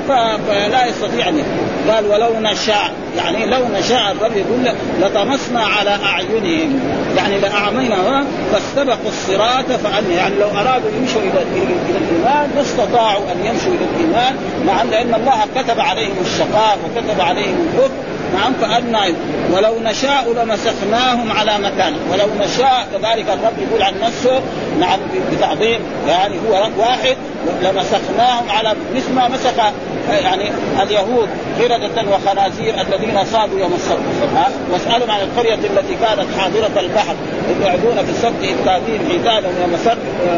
فلا 0.09 0.87
يستطيع 0.87 1.29
أن 1.29 1.43
قال 1.89 2.07
ولو 2.07 2.41
نشاء. 2.41 2.93
يعني 3.17 3.47
لو 3.47 3.59
نشاء 3.79 4.13
الرب 4.13 4.37
يقول 4.37 4.75
لطمسنا 5.01 5.61
على 5.61 5.99
أعينهم. 6.05 6.81
يعني 7.17 7.39
لأعمينا 7.39 8.25
فاستبقوا 8.53 9.09
الصراط 9.09 9.67
فان 9.67 10.11
يعني 10.11 10.35
لو 10.41 10.49
أرادوا 10.49 10.91
يمشوا 11.01 11.21
إلى 11.21 11.43
الإيمان 11.43 12.51
ما 12.55 12.61
استطاعوا 12.61 13.25
أن 13.33 13.47
يمشوا 13.47 13.73
إلى 13.73 13.85
الإيمان 13.95 14.37
مع 14.67 14.83
لأن 14.83 15.15
الله 15.15 15.63
كتب 15.63 15.81
عليهم 15.81 16.17
الشقاء 16.25 16.79
وكتب 16.85 17.21
عليهم 17.21 17.69
الكفر. 17.69 18.10
نعم 18.35 18.53
فأنا 18.61 19.15
ولو 19.53 19.81
نشاء 19.81 20.33
لمسخناهم 20.33 21.33
على 21.33 21.59
مكانه 21.59 21.97
ولو 22.13 22.27
نشاء 22.41 22.89
كذلك 22.93 23.27
الرب 23.29 23.59
يقول 23.69 23.83
عن 23.83 23.95
نفسه 24.03 24.41
نعم 24.81 25.01
بتعظيم 25.33 25.81
يعني 26.09 26.35
هو 26.35 26.65
رب 26.65 26.79
واحد 26.79 27.17
لمسخناهم 27.63 28.51
على 28.51 28.75
مثل 28.95 29.13
ما 29.13 29.29
مسخ 29.29 29.73
يعني 30.11 30.51
اليهود. 30.83 31.29
قردة 31.59 32.11
وخنازير 32.13 32.75
الذين 32.81 33.25
صادوا 33.25 33.61
يوم 33.61 33.73
السبت. 33.75 34.01
واسألهم 34.73 35.11
عن 35.11 35.21
القرية 35.21 35.55
التي 35.55 35.95
كانت 35.95 36.27
حاضرة 36.39 36.81
البحر. 36.81 37.15
إذ 37.51 37.67
يعدون 37.67 37.97
في 38.05 38.11
السبت 38.11 38.43
إذ 38.43 38.57
تأتيهم 38.65 39.09
حيتانهم 39.09 39.55
يوم 39.63 39.75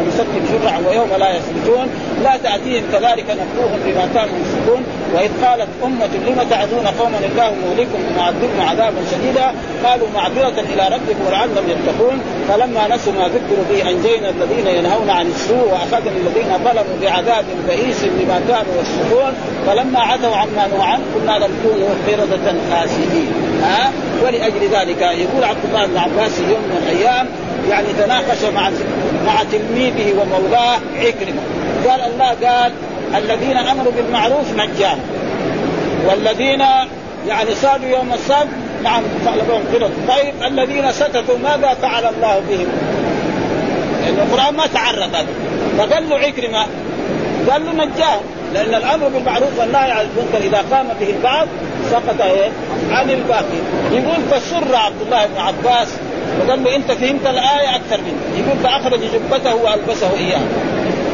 السبت 0.07 0.27
شرعا 0.51 0.79
ويوم 0.89 1.09
لا 1.19 1.29
يسبتون. 1.37 1.89
لا 2.23 2.37
تأتيهم 2.37 2.83
كذلك 2.91 3.25
نبوهم 3.29 3.79
بما 3.85 4.09
كانوا 4.13 4.35
يفسقون. 4.41 4.83
وإذ 5.13 5.31
قالت 5.45 5.67
أمة 5.83 6.13
لم 6.27 6.47
تعدون 6.49 6.87
قوما 6.87 7.17
الله 7.31 7.53
مهلكم 7.63 7.99
ومعذبهم 8.07 8.61
عذابا 8.69 9.01
شديدا؟ 9.11 9.53
قالوا 9.85 10.07
معذرة 10.15 10.57
إلى 10.73 10.95
ربكم 10.95 11.27
ولعلهم 11.27 11.65
يتقون. 11.69 12.21
فلما 12.49 12.95
نسوا 12.95 13.13
ما 13.13 13.27
ذكروا 13.27 13.65
به 13.69 13.89
أنجينا 13.89 14.29
الذين 14.29 14.67
ينهون 14.67 15.09
عن 15.09 15.25
السوء 15.25 15.67
وأخذنا 15.71 16.17
الذين 16.23 16.51
ظلموا 16.63 16.97
بعذاب 17.01 17.45
بئيس 17.67 18.01
بما 18.03 18.41
كانوا 18.47 18.73
يفسقون. 18.81 19.33
فلما 19.67 19.99
عتوا 19.99 20.35
عما 20.35 20.83
عنه 20.83 21.03
كنا 21.13 21.31
لم 21.31 21.51
قردة 22.07 22.53
خاسئين 22.71 23.31
ها؟ 23.63 23.91
ولأجل 24.23 24.61
ذلك 24.71 25.01
يقول 25.01 25.43
عبد 25.43 25.65
الله 25.65 25.85
بن 25.85 25.97
عباس 25.97 26.39
يوم 26.39 26.61
من 26.61 26.83
الأيام 26.83 27.27
يعني 27.69 27.87
تناقش 27.99 28.43
مع 28.55 28.69
مع 29.25 29.43
تلميذه 29.51 30.13
ومولاه 30.13 30.79
عكرمة. 30.99 31.41
قال 31.87 32.01
الله 32.01 32.49
قال 32.49 32.71
الذين 33.15 33.57
امروا 33.57 33.91
بالمعروف 33.91 34.53
نجاهم 34.53 34.99
والذين 36.09 36.63
يعني 37.27 37.55
صادوا 37.61 37.89
يوم 37.89 38.13
السبت 38.13 38.47
نعم 38.83 39.03
لهم 39.25 39.61
قرد 39.73 39.91
طيب 40.07 40.33
الذين 40.47 40.91
ستتوا 40.91 41.37
ماذا 41.43 41.77
فعل 41.81 42.05
الله 42.05 42.41
بهم؟ 42.49 42.67
القرآن 44.07 44.55
ما 44.55 44.67
تعرف 44.67 45.15
هذا. 45.15 45.27
فقال 45.77 46.09
له 46.09 46.15
عكرمة 46.15 46.65
قال 47.49 47.65
له 47.65 47.85
نجاهم 47.85 48.21
لأن 48.53 48.73
الأمر 48.75 49.07
بالمعروف 49.07 49.59
والنهي 49.59 49.91
عن 49.91 50.05
المنكر 50.05 50.37
إذا 50.37 50.75
قام 50.75 50.87
به 50.99 51.09
البعض 51.09 51.47
سقط 51.91 52.21
إيه؟ 52.21 52.49
عن 52.89 53.09
الباقي. 53.09 53.59
يقول 53.91 54.21
فسر 54.31 54.75
عبد 54.75 55.01
الله 55.01 55.25
بن 55.25 55.37
عباس 55.37 55.87
وقال 56.39 56.63
له 56.63 56.75
أنت 56.75 56.91
فهمت 56.91 57.27
الآية 57.27 57.75
أكثر 57.75 57.97
مني. 57.97 58.45
يقول 58.45 58.57
فأخرج 58.63 58.99
جبته 58.99 59.55
وألبسه 59.55 60.13
إياه. 60.17 60.41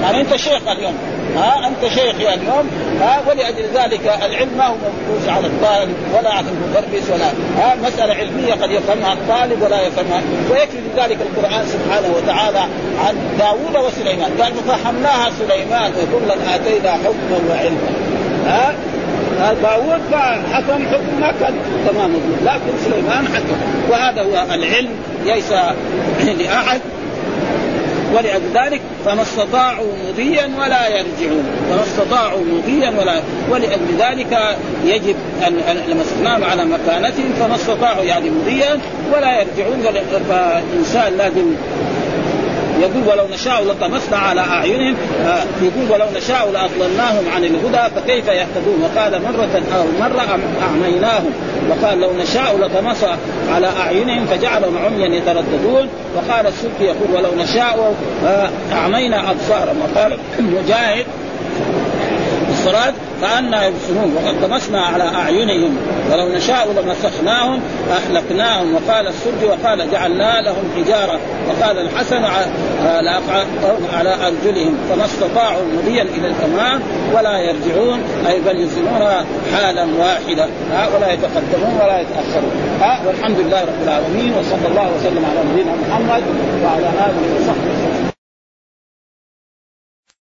يعني 0.01 0.21
أنت 0.21 0.35
شيخ 0.35 0.67
اليوم. 0.67 1.18
ها 1.35 1.67
أنت 1.67 1.93
شيخ 1.93 2.19
يا 2.19 2.33
اليوم 2.33 2.69
ها 3.01 3.21
ولأجل 3.27 3.65
ذلك 3.73 4.19
العلم 4.25 4.49
ما 4.57 4.67
هو 4.67 4.75
موجود 4.75 5.29
على 5.29 5.47
الطالب 5.47 5.95
ولا 6.17 6.29
على 6.33 6.45
المدرس 6.49 7.09
ولا 7.09 7.25
ها 7.57 7.75
مسألة 7.75 8.13
علمية 8.13 8.53
قد 8.53 8.71
يفهمها 8.71 9.13
الطالب 9.13 9.61
ولا 9.61 9.81
يفهمها. 9.81 10.21
ويكفي 10.51 10.77
ذلك 10.97 11.17
القرآن 11.21 11.65
سبحانه 11.65 12.15
وتعالى 12.17 12.59
عن 13.05 13.15
داوود 13.39 13.85
وسليمان. 13.85 14.31
قال 14.41 14.53
ففهمناها 14.53 15.29
سليمان 15.39 15.91
وكلا 15.91 16.55
آتينا 16.55 16.91
حكما 16.91 17.39
وعلما. 17.49 17.89
ها 18.47 18.73
داوود 19.63 20.01
حكم 20.53 20.87
حكم 20.87 21.19
ما 21.19 21.33
كان 21.39 21.53
تمام. 21.87 22.11
لكن 22.45 22.77
سليمان 22.85 23.27
حكم. 23.27 23.57
وهذا 23.89 24.21
هو 24.21 24.53
العلم 24.53 24.89
ليس 25.25 25.51
لأحد. 26.39 26.81
ولأجل 28.13 28.51
ذلك 28.53 28.81
فما 29.05 29.21
استطاعوا 29.21 29.87
مضيا 30.09 30.51
ولا 30.59 30.87
يرجعون. 30.87 31.43
فما 31.69 31.83
استطاعوا 31.83 32.39
مضيا 32.39 32.89
ولا 32.99 33.21
ولأجل 33.51 33.97
ذلك 33.99 34.57
يجب 34.85 35.15
أن 35.47 35.53
لمسناهم 35.87 36.43
على 36.43 36.65
مكانتهم 36.65 37.33
فما 37.39 37.55
استطاعوا 37.55 38.03
يعني 38.03 38.29
مضيا 38.29 38.79
ولا 39.13 39.39
يرجعون. 39.41 39.83
فالإنسان 40.29 41.17
لازم 41.17 41.55
يقول 42.79 43.07
ولو 43.07 43.27
نشاء 43.33 43.63
لطمسنا 43.63 44.17
على 44.17 44.41
أعينهم 44.41 44.95
آه 45.25 45.43
يقول 45.61 45.91
ولو 45.91 46.05
نشاء 46.17 46.51
لأضللناهم 46.51 47.29
عن 47.35 47.43
الهدى 47.43 47.95
فكيف 47.95 48.27
يهتدون؟ 48.27 48.81
وقال 48.83 49.21
مرة 49.21 49.61
أو 49.75 49.85
مرة 49.99 50.39
أعميناهم 50.61 51.31
وقال 51.69 51.99
لو 51.99 52.09
نشاء 52.21 52.57
لطمس 52.57 53.05
على 53.49 53.67
أعينهم 53.67 54.25
فجعلهم 54.25 54.77
عميا 54.77 55.07
يترددون. 55.07 55.87
وقال 56.15 56.47
السبكي 56.47 56.83
يقول 56.83 57.15
ولو 57.15 57.43
نشاء 57.43 57.95
آه 58.25 58.49
أعمينا 58.73 59.31
أبصارهم. 59.31 59.77
وقال 59.81 60.17
مجاهد 60.39 61.05
الصلاة 62.49 62.93
فأنا 63.21 63.65
يبصرون 63.65 64.15
وقد 64.15 64.49
طمسنا 64.49 64.81
على 64.81 65.03
أعينهم. 65.03 65.77
ولو 66.11 66.29
نشاء 66.29 66.67
لمسخناهم 66.71 67.61
أهلكناهم. 67.91 68.75
وقال 68.75 69.07
السرج 69.07 69.43
وقال 69.43 69.91
جعلنا 69.91 70.41
لهم 70.41 70.71
حجارة. 70.77 71.19
وقال 71.47 71.79
الحسن 71.79 72.23
على 73.93 74.15
أرجلهم. 74.27 74.77
فما 74.89 75.05
استطاعوا 75.05 75.63
مضيا 75.77 76.03
إلى 76.03 76.27
الأمام 76.27 76.81
ولا 77.13 77.39
يرجعون. 77.39 77.99
أي 78.27 78.39
بل 78.39 78.55
ينزلون 78.59 79.25
حالا 79.53 79.87
واحدة 79.99 80.47
ولا 80.95 81.11
يتقدمون 81.11 81.79
ولا 81.83 82.01
يتأخرون. 82.01 82.51
والحمد 83.07 83.39
لله 83.39 83.61
رب 83.61 83.83
العالمين 83.83 84.33
وصلى 84.39 84.67
الله 84.67 84.91
وسلم 84.95 85.25
على 85.25 85.39
نبينا 85.51 85.71
محمد 85.75 86.23
وعلى 86.63 86.87
آله 86.87 87.35
وصحبه 87.35 87.71
وسلم. 87.71 88.08